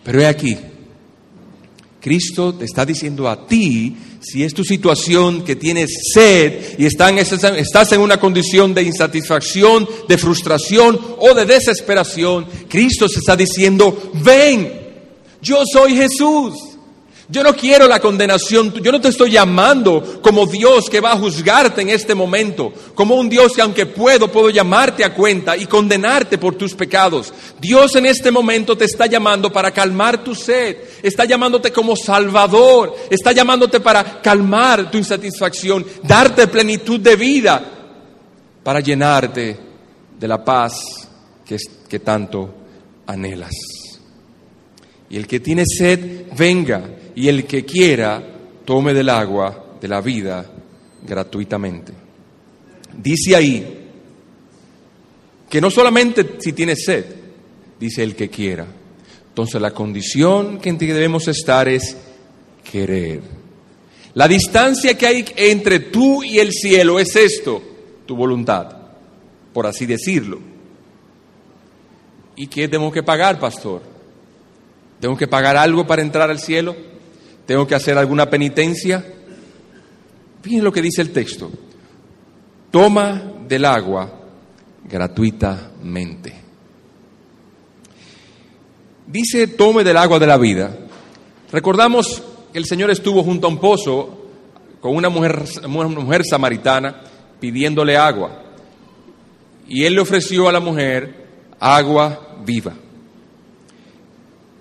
Pero 0.05 0.21
he 0.21 0.27
aquí, 0.27 0.57
Cristo 2.01 2.55
te 2.55 2.65
está 2.65 2.85
diciendo 2.85 3.29
a 3.29 3.47
ti, 3.47 3.97
si 4.21 4.43
es 4.43 4.55
tu 4.55 4.65
situación 4.65 5.45
que 5.45 5.57
tienes 5.57 5.91
sed 6.15 6.79
y 6.79 6.87
estás 6.87 7.93
en 7.93 8.01
una 8.01 8.19
condición 8.19 8.75
de 8.75 8.83
insatisfacción, 8.83 9.89
de 10.09 10.19
frustración 10.19 10.99
o 11.19 11.35
de 11.35 11.47
desesperación, 11.47 12.47
Cristo 12.69 13.09
se 13.09 13.21
está 13.21 13.37
diciendo, 13.37 14.11
ven, 14.25 14.73
yo 15.41 15.63
soy 15.73 15.97
Jesús. 15.97 16.68
Yo 17.31 17.43
no 17.43 17.55
quiero 17.55 17.87
la 17.87 18.01
condenación, 18.01 18.73
yo 18.73 18.91
no 18.91 19.03
te 19.03 19.09
estoy 19.09 19.33
llamando 19.33 20.23
como 20.23 20.47
Dios 20.47 20.89
que 20.89 21.01
va 21.01 21.13
a 21.13 21.19
juzgarte 21.19 21.83
en 21.83 21.91
este 21.91 22.15
momento, 22.15 22.73
como 22.95 23.17
un 23.17 23.29
Dios 23.29 23.53
que 23.53 23.61
aunque 23.61 23.85
puedo, 23.85 24.33
puedo 24.33 24.49
llamarte 24.49 25.05
a 25.05 25.13
cuenta 25.13 25.55
y 25.55 25.67
condenarte 25.67 26.39
por 26.39 26.55
tus 26.55 26.75
pecados. 26.75 27.35
Dios 27.61 27.95
en 27.97 28.07
este 28.07 28.31
momento 28.31 28.79
te 28.79 28.87
está 28.87 29.05
llamando 29.05 29.53
para 29.53 29.73
calmar 29.73 30.25
tu 30.25 30.35
sed, 30.35 30.79
está 31.03 31.27
llamándote 31.27 31.71
como 31.71 31.97
Salvador, 31.97 32.97
está 33.11 33.33
llamándote 33.33 33.81
para 33.81 34.23
calmar 34.23 34.91
tu 34.91 34.97
insatisfacción, 34.97 35.85
darte 36.05 36.47
plenitud 36.47 36.99
de 36.99 37.15
vida, 37.15 37.63
para 38.63 38.81
llenarte 38.81 39.55
de 40.19 40.29
la 40.29 40.43
paz 40.43 40.81
que, 41.45 41.59
que 41.91 41.99
tanto 41.99 42.55
anhelas. 43.07 43.53
Y 45.11 45.19
el 45.19 45.27
que 45.27 45.41
tiene 45.41 45.65
sed, 45.67 46.27
venga. 46.35 46.95
Y 47.19 47.29
el 47.29 47.47
que 47.47 47.65
quiera, 47.65 48.23
tome 48.65 48.95
del 48.95 49.09
agua 49.09 49.75
de 49.81 49.89
la 49.89 50.01
vida 50.01 50.49
gratuitamente. 51.05 51.93
Dice 52.97 53.35
ahí 53.35 53.89
que 55.51 55.61
no 55.61 55.69
solamente 55.69 56.37
si 56.39 56.53
tiene 56.53 56.77
sed, 56.77 57.05
dice 57.81 58.05
el 58.05 58.15
que 58.15 58.29
quiera. 58.29 58.69
Entonces 59.31 59.61
la 59.61 59.73
condición 59.73 60.61
que 60.61 60.73
debemos 60.73 61.27
estar 61.27 61.67
es 61.67 61.97
querer. 62.71 63.21
La 64.15 64.29
distancia 64.29 64.97
que 64.97 65.07
hay 65.09 65.25
entre 65.35 65.81
tú 65.81 66.23
y 66.23 66.39
el 66.39 66.53
cielo 66.53 67.01
es 67.01 67.17
esto, 67.17 67.61
tu 68.07 68.15
voluntad, 68.15 68.77
por 69.53 69.67
así 69.67 69.87
decirlo. 69.87 70.39
¿Y 72.37 72.47
qué 72.47 72.69
tengo 72.69 72.93
que 72.93 73.03
pagar, 73.03 73.41
pastor? 73.41 73.83
¿Tengo 75.01 75.17
que 75.17 75.27
pagar 75.27 75.57
algo 75.57 75.85
para 75.85 76.03
entrar 76.03 76.31
al 76.31 76.39
cielo? 76.39 76.88
¿Tengo 77.49 77.67
que 77.67 77.75
hacer 77.75 77.97
alguna 77.97 78.29
penitencia? 78.29 79.03
Fíjense 80.43 80.63
lo 80.63 80.71
que 80.71 80.83
dice 80.83 81.01
el 81.01 81.13
texto. 81.13 81.51
Toma 82.71 83.23
del 83.49 83.65
agua 83.65 84.21
gratuitamente. 84.85 86.35
Dice, 89.07 89.47
tome 89.47 89.83
del 89.83 89.97
agua 89.97 90.19
de 90.19 90.27
la 90.27 90.37
vida. 90.37 90.77
Recordamos 91.51 92.23
que 92.53 92.59
el 92.59 92.67
Señor 92.67 92.91
estuvo 92.91 93.25
junto 93.25 93.47
a 93.47 93.51
un 93.51 93.61
pozo 93.61 94.27
con 94.83 94.95
una 94.95 95.09
mujer, 95.09 95.43
una 95.65 95.89
mujer 95.89 96.27
samaritana 96.27 97.01
pidiéndole 97.41 97.97
agua. 97.97 98.43
Y 99.67 99.85
él 99.85 99.95
le 99.95 100.03
ofreció 100.03 100.51
a 100.51 100.53
la 100.53 100.61
mujer 100.61 101.55
agua 101.59 102.37
viva. 102.45 102.75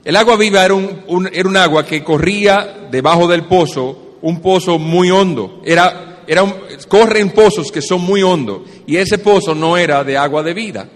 El 0.07 0.15
agua 0.15 0.37
viva 0.37 0.63
era 0.63 0.73
un, 0.73 1.29
era 1.33 1.49
un 1.49 1.57
agua 1.57 1.85
que 1.85 2.01
corría 2.01 2.87
debajo 2.89 3.27
del 3.27 3.43
pozo, 3.43 4.15
un 4.21 4.39
pozo 4.39 4.79
muy 4.79 5.11
hondo. 5.11 5.59
Era, 5.65 6.21
era 6.25 6.45
corren 6.87 7.31
pozos 7.31 7.69
que 7.73 7.81
son 7.81 7.99
muy 7.99 8.23
hondos 8.23 8.61
y 8.85 8.95
ese 8.95 9.17
pozo 9.17 9.53
no 9.53 9.75
era 9.75 10.05
de 10.05 10.15
agua 10.15 10.43
de 10.43 10.53
vida. 10.53 10.87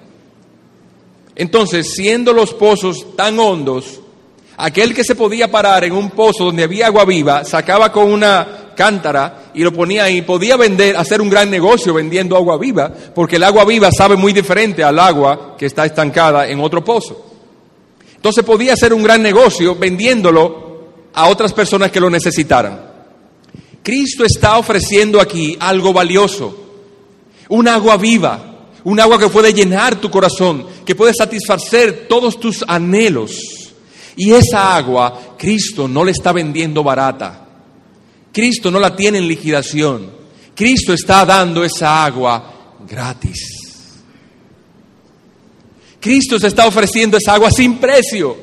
Entonces, 1.36 1.94
siendo 1.94 2.32
los 2.32 2.54
pozos 2.54 3.18
tan 3.18 3.38
hondos, 3.38 4.00
aquel 4.56 4.94
que 4.94 5.04
se 5.04 5.16
podía 5.16 5.52
parar 5.52 5.84
en 5.84 5.92
un 5.92 6.12
pozo 6.12 6.46
donde 6.46 6.64
había 6.64 6.88
agua 6.88 7.04
viva, 7.04 7.44
sacaba 7.44 7.92
con 7.92 8.10
una 8.10 8.72
cántara 8.78 9.52
y 9.54 9.62
lo 9.62 9.74
ponía 9.74 10.06
ahí, 10.06 10.22
podía 10.22 10.56
vender, 10.56 10.96
hacer 10.96 11.20
un 11.20 11.30
gran 11.30 11.52
negocio 11.52 11.94
vendiendo 11.94 12.38
agua 12.38 12.58
viva, 12.58 12.90
porque 13.14 13.36
el 13.36 13.44
agua 13.44 13.66
viva 13.66 13.92
sabe 13.92 14.16
muy 14.16 14.32
diferente 14.32 14.86
al 14.86 14.98
agua 15.00 15.58
que 15.58 15.66
está 15.66 15.86
estancada 15.86 16.48
en 16.48 16.62
otro 16.62 16.82
pozo. 16.82 17.31
Entonces 18.22 18.46
podía 18.46 18.74
hacer 18.74 18.94
un 18.94 19.02
gran 19.02 19.24
negocio 19.24 19.74
vendiéndolo 19.74 20.90
a 21.12 21.28
otras 21.28 21.54
personas 21.54 21.90
que 21.90 22.00
lo 22.00 22.08
necesitaran. 22.08 22.80
Cristo 23.82 24.24
está 24.24 24.60
ofreciendo 24.60 25.20
aquí 25.20 25.58
algo 25.60 25.92
valioso, 25.92 26.56
un 27.50 27.68
agua 27.68 27.98
viva, 27.98 28.70
un 28.84 29.00
agua 29.00 29.18
que 29.18 29.28
puede 29.28 29.52
llenar 29.56 30.00
tu 30.00 30.12
corazón, 30.12 30.68
que 30.86 30.94
puede 30.94 31.16
satisfacer 31.16 32.06
todos 32.08 32.40
tus 32.40 32.64
anhelos. 32.68 33.40
Y 34.16 34.34
esa 34.34 34.76
agua 34.76 35.36
Cristo 35.36 35.88
no 35.88 36.04
le 36.04 36.12
está 36.12 36.32
vendiendo 36.32 36.84
barata. 36.84 37.48
Cristo 38.32 38.70
no 38.70 38.80
la 38.80 38.96
tiene 38.96 39.18
en 39.18 39.28
liquidación. 39.28 40.12
Cristo 40.54 40.94
está 40.94 41.26
dando 41.26 41.64
esa 41.64 42.06
agua 42.06 42.78
gratis. 42.88 43.61
Cristo 46.02 46.38
se 46.40 46.48
está 46.48 46.66
ofreciendo 46.68 47.18
esa 47.18 47.36
agua 47.36 47.50
sin 47.52 47.78
precio. 47.78 48.36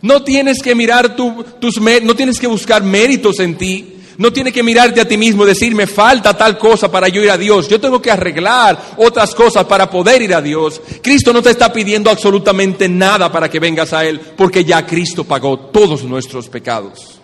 No 0.00 0.22
tienes 0.22 0.62
que 0.62 0.74
mirar 0.74 1.14
tu- 1.14 1.44
tus 1.60 1.78
no 1.80 2.16
tienes 2.16 2.38
que 2.38 2.46
buscar 2.46 2.82
méritos 2.82 3.38
en 3.40 3.58
ti. 3.58 3.88
No 4.18 4.30
tienes 4.32 4.52
que 4.52 4.62
mirarte 4.62 5.00
a 5.00 5.08
ti 5.08 5.16
mismo 5.16 5.42
y 5.42 5.46
decir, 5.48 5.74
me 5.74 5.86
falta 5.86 6.36
tal 6.36 6.58
cosa 6.58 6.90
para 6.90 7.08
yo 7.08 7.22
ir 7.22 7.30
a 7.30 7.38
Dios. 7.38 7.66
Yo 7.66 7.80
tengo 7.80 8.00
que 8.00 8.10
arreglar 8.10 8.78
otras 8.98 9.34
cosas 9.34 9.64
para 9.64 9.88
poder 9.88 10.20
ir 10.20 10.34
a 10.34 10.42
Dios. 10.42 10.80
Cristo 11.02 11.32
no 11.32 11.40
te 11.42 11.50
está 11.50 11.72
pidiendo 11.72 12.10
absolutamente 12.10 12.88
nada 12.90 13.32
para 13.32 13.48
que 13.48 13.58
vengas 13.58 13.92
a 13.94 14.04
Él, 14.04 14.20
porque 14.20 14.64
ya 14.64 14.86
Cristo 14.86 15.24
pagó 15.24 15.58
todos 15.58 16.04
nuestros 16.04 16.48
pecados. 16.50 17.18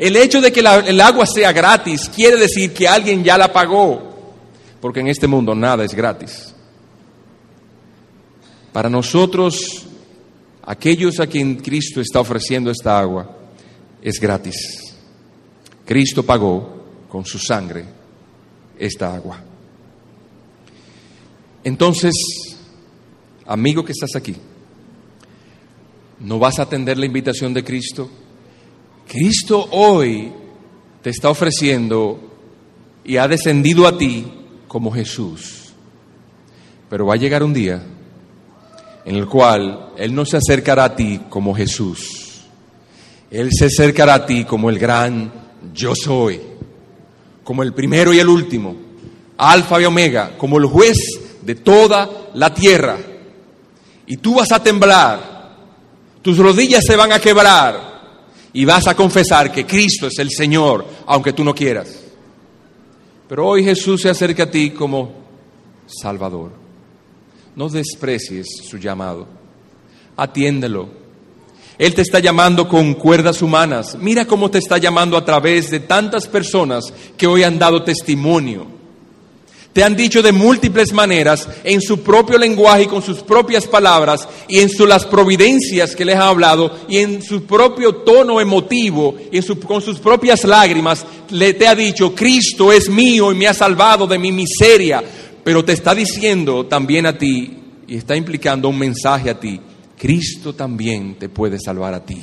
El 0.00 0.16
hecho 0.16 0.40
de 0.40 0.52
que 0.52 0.60
el 0.60 1.00
agua 1.00 1.26
sea 1.26 1.52
gratis 1.52 2.10
quiere 2.14 2.36
decir 2.36 2.72
que 2.74 2.88
alguien 2.88 3.22
ya 3.22 3.38
la 3.38 3.52
pagó, 3.52 4.34
porque 4.80 5.00
en 5.00 5.08
este 5.08 5.28
mundo 5.28 5.54
nada 5.54 5.84
es 5.84 5.94
gratis. 5.94 6.54
Para 8.72 8.88
nosotros, 8.88 9.86
aquellos 10.62 11.20
a 11.20 11.26
quien 11.26 11.56
Cristo 11.56 12.00
está 12.00 12.20
ofreciendo 12.20 12.70
esta 12.70 12.98
agua, 12.98 13.36
es 14.02 14.20
gratis. 14.20 14.94
Cristo 15.84 16.22
pagó 16.22 16.84
con 17.08 17.24
su 17.24 17.38
sangre 17.38 17.84
esta 18.78 19.14
agua. 19.14 19.42
Entonces, 21.64 22.14
amigo 23.46 23.84
que 23.84 23.92
estás 23.92 24.14
aquí, 24.14 24.36
¿No 26.20 26.38
vas 26.38 26.58
a 26.58 26.62
atender 26.62 26.98
la 26.98 27.06
invitación 27.06 27.54
de 27.54 27.62
Cristo? 27.62 28.10
Cristo 29.06 29.68
hoy 29.70 30.32
te 31.02 31.10
está 31.10 31.30
ofreciendo 31.30 32.18
y 33.04 33.16
ha 33.16 33.28
descendido 33.28 33.86
a 33.86 33.96
ti 33.96 34.26
como 34.66 34.90
Jesús. 34.90 35.72
Pero 36.90 37.06
va 37.06 37.14
a 37.14 37.18
llegar 37.18 37.42
un 37.42 37.54
día 37.54 37.82
en 39.04 39.16
el 39.16 39.26
cual 39.26 39.90
Él 39.96 40.14
no 40.14 40.24
se 40.24 40.36
acercará 40.36 40.84
a 40.84 40.96
ti 40.96 41.20
como 41.28 41.54
Jesús. 41.54 42.42
Él 43.30 43.50
se 43.52 43.66
acercará 43.66 44.14
a 44.14 44.26
ti 44.26 44.44
como 44.44 44.70
el 44.70 44.78
gran 44.78 45.32
yo 45.74 45.94
soy, 45.94 46.40
como 47.44 47.62
el 47.62 47.72
primero 47.72 48.12
y 48.12 48.18
el 48.18 48.28
último, 48.28 48.76
alfa 49.36 49.80
y 49.80 49.84
omega, 49.84 50.36
como 50.38 50.58
el 50.58 50.66
juez 50.66 50.98
de 51.42 51.54
toda 51.54 52.30
la 52.34 52.52
tierra. 52.52 52.96
Y 54.06 54.16
tú 54.18 54.36
vas 54.36 54.52
a 54.52 54.62
temblar, 54.62 55.56
tus 56.22 56.38
rodillas 56.38 56.84
se 56.84 56.96
van 56.96 57.12
a 57.12 57.18
quebrar 57.18 57.88
y 58.52 58.64
vas 58.64 58.86
a 58.86 58.94
confesar 58.94 59.52
que 59.52 59.66
Cristo 59.66 60.06
es 60.06 60.18
el 60.18 60.30
Señor, 60.30 60.86
aunque 61.06 61.32
tú 61.32 61.44
no 61.44 61.54
quieras. 61.54 62.04
Pero 63.28 63.46
hoy 63.46 63.62
Jesús 63.62 64.00
se 64.00 64.08
acerca 64.08 64.44
a 64.44 64.50
ti 64.50 64.70
como 64.70 65.12
Salvador. 65.86 66.67
No 67.58 67.68
desprecies 67.68 68.46
su 68.70 68.78
llamado. 68.78 69.26
Atiéndelo. 70.16 70.90
Él 71.76 71.92
te 71.92 72.02
está 72.02 72.20
llamando 72.20 72.68
con 72.68 72.94
cuerdas 72.94 73.42
humanas. 73.42 73.96
Mira 74.00 74.26
cómo 74.26 74.48
te 74.48 74.58
está 74.58 74.78
llamando 74.78 75.16
a 75.16 75.24
través 75.24 75.68
de 75.68 75.80
tantas 75.80 76.28
personas 76.28 76.84
que 77.16 77.26
hoy 77.26 77.42
han 77.42 77.58
dado 77.58 77.82
testimonio 77.82 78.78
te 79.78 79.84
han 79.84 79.94
dicho 79.94 80.22
de 80.22 80.32
múltiples 80.32 80.92
maneras, 80.92 81.48
en 81.62 81.80
su 81.80 82.00
propio 82.00 82.36
lenguaje 82.36 82.82
y 82.82 82.86
con 82.86 83.00
sus 83.00 83.18
propias 83.18 83.64
palabras, 83.64 84.28
y 84.48 84.58
en 84.58 84.70
las 84.88 85.04
providencias 85.06 85.94
que 85.94 86.04
les 86.04 86.16
ha 86.16 86.26
hablado, 86.26 86.74
y 86.88 86.96
en 86.96 87.22
su 87.22 87.44
propio 87.44 87.94
tono 87.94 88.40
emotivo, 88.40 89.14
y 89.30 89.40
con 89.40 89.80
sus 89.80 90.00
propias 90.00 90.42
lágrimas, 90.42 91.06
le 91.30 91.54
te 91.54 91.68
ha 91.68 91.76
dicho, 91.76 92.12
Cristo 92.12 92.72
es 92.72 92.88
mío 92.88 93.30
y 93.30 93.36
me 93.36 93.46
ha 93.46 93.54
salvado 93.54 94.08
de 94.08 94.18
mi 94.18 94.32
miseria. 94.32 95.00
Pero 95.48 95.64
te 95.64 95.72
está 95.72 95.94
diciendo 95.94 96.66
también 96.66 97.06
a 97.06 97.16
ti, 97.16 97.56
y 97.86 97.96
está 97.96 98.14
implicando 98.14 98.68
un 98.68 98.78
mensaje 98.78 99.30
a 99.30 99.40
ti, 99.40 99.58
Cristo 99.96 100.54
también 100.54 101.14
te 101.14 101.30
puede 101.30 101.58
salvar 101.58 101.94
a 101.94 102.04
ti. 102.04 102.22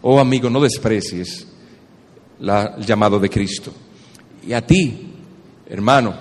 Oh 0.00 0.18
amigo, 0.18 0.48
no 0.48 0.58
desprecies 0.58 1.46
el 2.40 2.82
llamado 2.86 3.20
de 3.20 3.28
Cristo. 3.28 3.74
Y 4.48 4.54
a 4.54 4.66
ti, 4.66 5.06
hermano, 5.68 6.14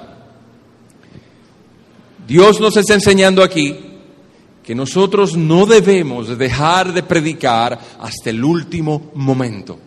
Dios 2.27 2.59
nos 2.59 2.75
está 2.75 2.95
enseñando 2.95 3.41
aquí 3.41 3.73
que 4.61 4.75
nosotros 4.75 5.37
no 5.37 5.65
debemos 5.65 6.37
dejar 6.37 6.91
de 6.91 7.03
predicar 7.03 7.79
hasta 8.01 8.29
el 8.29 8.43
último 8.43 9.09
momento. 9.15 9.79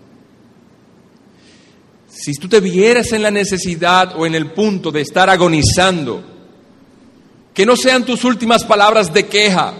Si 2.18 2.32
tú 2.34 2.48
te 2.48 2.60
vieras 2.60 3.12
en 3.12 3.22
la 3.22 3.30
necesidad 3.30 4.18
o 4.18 4.26
en 4.26 4.34
el 4.34 4.52
punto 4.52 4.90
de 4.90 5.02
estar 5.02 5.28
agonizando, 5.28 6.22
que 7.52 7.66
no 7.66 7.76
sean 7.76 8.04
tus 8.04 8.24
últimas 8.24 8.64
palabras 8.64 9.12
de 9.12 9.26
queja, 9.26 9.74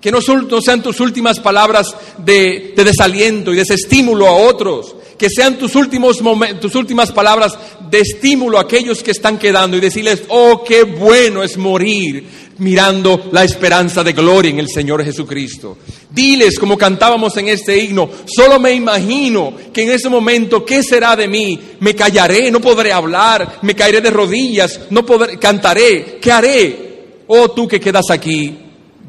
que 0.00 0.10
no, 0.10 0.20
sean 0.20 0.82
tus 0.82 0.98
últimas 0.98 1.38
palabras 1.38 1.94
de, 2.18 2.74
desaliento 2.76 3.52
y 3.52 3.56
desestímulo 3.56 4.26
a 4.26 4.32
otros, 4.32 4.96
que 5.18 5.28
sean 5.30 5.58
tus, 5.58 5.74
últimos 5.74 6.18
tus 6.60 6.74
últimas 6.74 7.12
palabras 7.12 7.52
de 7.90 8.00
estímulo 8.00 8.58
a 8.58 8.62
aquellos 8.62 9.02
que 9.02 9.10
están 9.10 9.38
quedando 9.38 9.76
y 9.76 9.80
decirles, 9.80 10.22
oh, 10.28 10.64
qué 10.64 10.82
bueno 10.84 11.42
es 11.42 11.56
morir 11.56 12.42
mirando 12.58 13.28
la 13.32 13.44
esperanza 13.44 14.04
de 14.04 14.12
gloria 14.12 14.50
en 14.50 14.58
el 14.58 14.68
Señor 14.68 15.04
Jesucristo. 15.04 15.78
Diles, 16.10 16.58
como 16.58 16.78
cantábamos 16.78 17.36
en 17.36 17.48
este 17.48 17.78
himno, 17.78 18.08
solo 18.26 18.58
me 18.60 18.72
imagino 18.72 19.54
que 19.72 19.82
en 19.82 19.90
ese 19.90 20.08
momento, 20.08 20.64
¿qué 20.64 20.82
será 20.82 21.16
de 21.16 21.28
mí? 21.28 21.58
Me 21.80 21.94
callaré, 21.94 22.50
no 22.50 22.60
podré 22.60 22.92
hablar, 22.92 23.58
me 23.62 23.74
caeré 23.74 24.00
de 24.00 24.10
rodillas, 24.10 24.80
no 24.90 25.04
podré, 25.04 25.38
cantaré, 25.38 26.18
¿qué 26.20 26.32
haré? 26.32 26.92
Oh, 27.26 27.50
tú 27.50 27.66
que 27.66 27.80
quedas 27.80 28.10
aquí, 28.10 28.56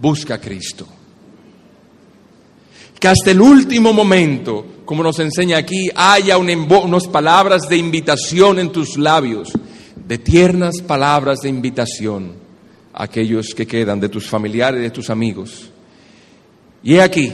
busca 0.02 0.36
a 0.36 0.42
Cristo. 0.42 0.88
Que 3.00 3.08
hasta 3.08 3.32
el 3.32 3.42
último 3.42 3.92
momento, 3.94 4.66
como 4.86 5.04
nos 5.04 5.20
enseña 5.20 5.58
aquí, 5.58 5.90
haya 5.96 6.38
unas 6.38 7.08
palabras 7.08 7.68
de 7.70 7.78
invitación 7.78 8.60
en 8.60 8.72
tus 8.72 8.98
labios, 8.98 9.52
de 10.08 10.18
tiernas 10.18 10.82
palabras 10.82 11.40
de 11.40 11.50
invitación 11.50 12.34
a 12.94 13.04
aquellos 13.04 13.54
que 13.56 13.66
quedan, 13.66 14.00
de 14.00 14.10
tus 14.10 14.28
familiares, 14.28 14.82
de 14.82 14.90
tus 14.90 15.10
amigos. 15.10 15.70
Y 16.84 16.96
he 16.96 17.02
aquí, 17.02 17.32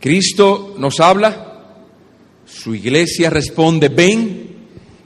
Cristo 0.00 0.74
nos 0.78 0.98
habla, 1.00 1.74
su 2.46 2.74
iglesia 2.74 3.28
responde, 3.28 3.88
ven, 3.88 4.56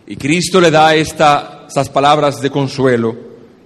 y 0.06 0.16
Cristo 0.16 0.60
le 0.60 0.70
da 0.70 0.94
estas 0.94 1.88
palabras 1.92 2.40
de 2.40 2.50
consuelo 2.50 3.16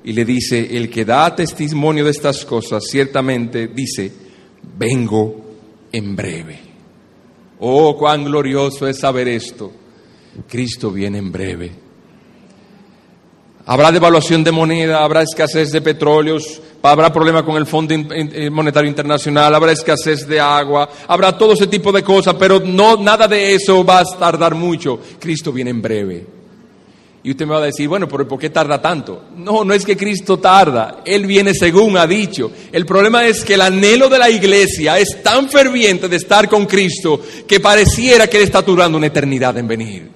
y 0.04 0.12
le 0.12 0.24
dice, 0.24 0.76
el 0.76 0.88
que 0.90 1.04
da 1.04 1.34
testimonio 1.34 2.04
de 2.04 2.10
estas 2.10 2.44
cosas, 2.44 2.84
ciertamente 2.90 3.68
dice, 3.68 4.12
vengo 4.78 5.43
en 5.96 6.16
breve. 6.16 6.58
Oh, 7.60 7.96
cuán 7.96 8.24
glorioso 8.24 8.88
es 8.88 8.98
saber 8.98 9.28
esto. 9.28 9.70
Cristo 10.48 10.90
viene 10.90 11.18
en 11.18 11.30
breve. 11.30 11.72
Habrá 13.66 13.92
devaluación 13.92 14.44
de 14.44 14.52
moneda, 14.52 15.02
habrá 15.02 15.22
escasez 15.22 15.70
de 15.70 15.80
petróleos, 15.80 16.60
habrá 16.82 17.10
problema 17.10 17.44
con 17.44 17.56
el 17.56 17.64
Fondo 17.64 17.94
Monetario 18.50 18.90
Internacional, 18.90 19.54
habrá 19.54 19.72
escasez 19.72 20.26
de 20.26 20.38
agua, 20.38 20.90
habrá 21.08 21.38
todo 21.38 21.54
ese 21.54 21.68
tipo 21.68 21.90
de 21.90 22.02
cosas, 22.02 22.34
pero 22.34 22.60
no 22.60 22.96
nada 22.96 23.26
de 23.26 23.54
eso 23.54 23.82
va 23.84 24.00
a 24.00 24.04
tardar 24.04 24.54
mucho. 24.54 24.98
Cristo 25.18 25.50
viene 25.50 25.70
en 25.70 25.80
breve. 25.80 26.43
Y 27.26 27.30
usted 27.30 27.46
me 27.46 27.54
va 27.54 27.60
a 27.60 27.66
decir, 27.66 27.88
bueno, 27.88 28.06
pero 28.06 28.28
¿por 28.28 28.38
qué 28.38 28.50
tarda 28.50 28.82
tanto? 28.82 29.24
No, 29.34 29.64
no 29.64 29.72
es 29.72 29.86
que 29.86 29.96
Cristo 29.96 30.38
tarda, 30.38 31.00
Él 31.06 31.26
viene 31.26 31.54
según 31.54 31.96
ha 31.96 32.06
dicho. 32.06 32.52
El 32.70 32.84
problema 32.84 33.26
es 33.26 33.42
que 33.42 33.54
el 33.54 33.62
anhelo 33.62 34.10
de 34.10 34.18
la 34.18 34.28
iglesia 34.28 34.98
es 34.98 35.22
tan 35.22 35.48
ferviente 35.48 36.06
de 36.06 36.16
estar 36.16 36.50
con 36.50 36.66
Cristo 36.66 37.18
que 37.48 37.60
pareciera 37.60 38.26
que 38.26 38.36
Él 38.36 38.42
está 38.42 38.60
durando 38.60 38.98
una 38.98 39.06
eternidad 39.06 39.56
en 39.56 39.66
venir. 39.66 40.10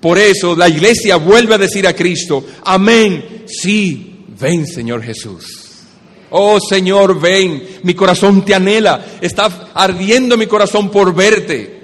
Por 0.00 0.18
eso 0.18 0.56
la 0.56 0.66
iglesia 0.66 1.16
vuelve 1.16 1.54
a 1.54 1.58
decir 1.58 1.86
a 1.86 1.94
Cristo, 1.94 2.42
amén, 2.64 3.44
sí, 3.46 4.24
ven 4.40 4.66
Señor 4.66 5.02
Jesús. 5.02 5.64
Oh 6.30 6.58
Señor, 6.60 7.20
ven, 7.20 7.62
mi 7.82 7.92
corazón 7.92 8.42
te 8.42 8.54
anhela, 8.54 9.04
está 9.20 9.70
ardiendo 9.74 10.38
mi 10.38 10.46
corazón 10.46 10.90
por 10.90 11.14
verte, 11.14 11.82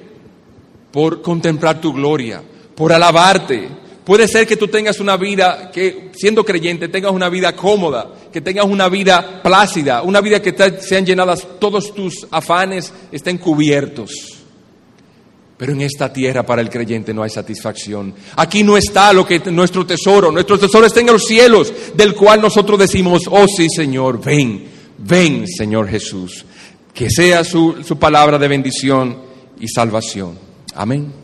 por 0.90 1.20
contemplar 1.20 1.82
tu 1.82 1.92
gloria, 1.92 2.42
por 2.74 2.94
alabarte, 2.94 3.79
Puede 4.04 4.26
ser 4.26 4.46
que 4.46 4.56
tú 4.56 4.68
tengas 4.68 4.98
una 4.98 5.16
vida, 5.16 5.70
que 5.70 6.10
siendo 6.16 6.44
creyente 6.44 6.88
tengas 6.88 7.12
una 7.12 7.28
vida 7.28 7.54
cómoda, 7.54 8.10
que 8.32 8.40
tengas 8.40 8.64
una 8.64 8.88
vida 8.88 9.42
plácida, 9.42 10.02
una 10.02 10.20
vida 10.20 10.40
que 10.40 10.54
sean 10.80 11.04
llenadas, 11.04 11.46
todos 11.58 11.94
tus 11.94 12.26
afanes 12.30 12.92
estén 13.12 13.38
cubiertos. 13.38 14.40
Pero 15.60 15.72
en 15.74 15.82
esta 15.82 16.10
tierra 16.10 16.46
para 16.46 16.62
el 16.62 16.70
creyente 16.70 17.12
no 17.12 17.22
hay 17.22 17.28
satisfacción. 17.28 18.14
Aquí 18.36 18.62
no 18.62 18.78
está 18.78 19.12
lo 19.12 19.26
que 19.26 19.38
nuestro 19.50 19.84
tesoro, 19.84 20.32
nuestro 20.32 20.58
tesoro 20.58 20.86
está 20.86 21.00
en 21.00 21.08
los 21.08 21.24
cielos, 21.24 21.70
del 21.94 22.14
cual 22.14 22.40
nosotros 22.40 22.78
decimos, 22.78 23.24
oh 23.30 23.46
sí 23.46 23.68
Señor, 23.68 24.24
ven, 24.24 24.64
ven 24.96 25.46
Señor 25.46 25.86
Jesús. 25.88 26.46
Que 26.94 27.10
sea 27.10 27.44
su, 27.44 27.84
su 27.86 27.98
palabra 27.98 28.38
de 28.38 28.48
bendición 28.48 29.18
y 29.60 29.68
salvación. 29.68 30.38
Amén. 30.74 31.19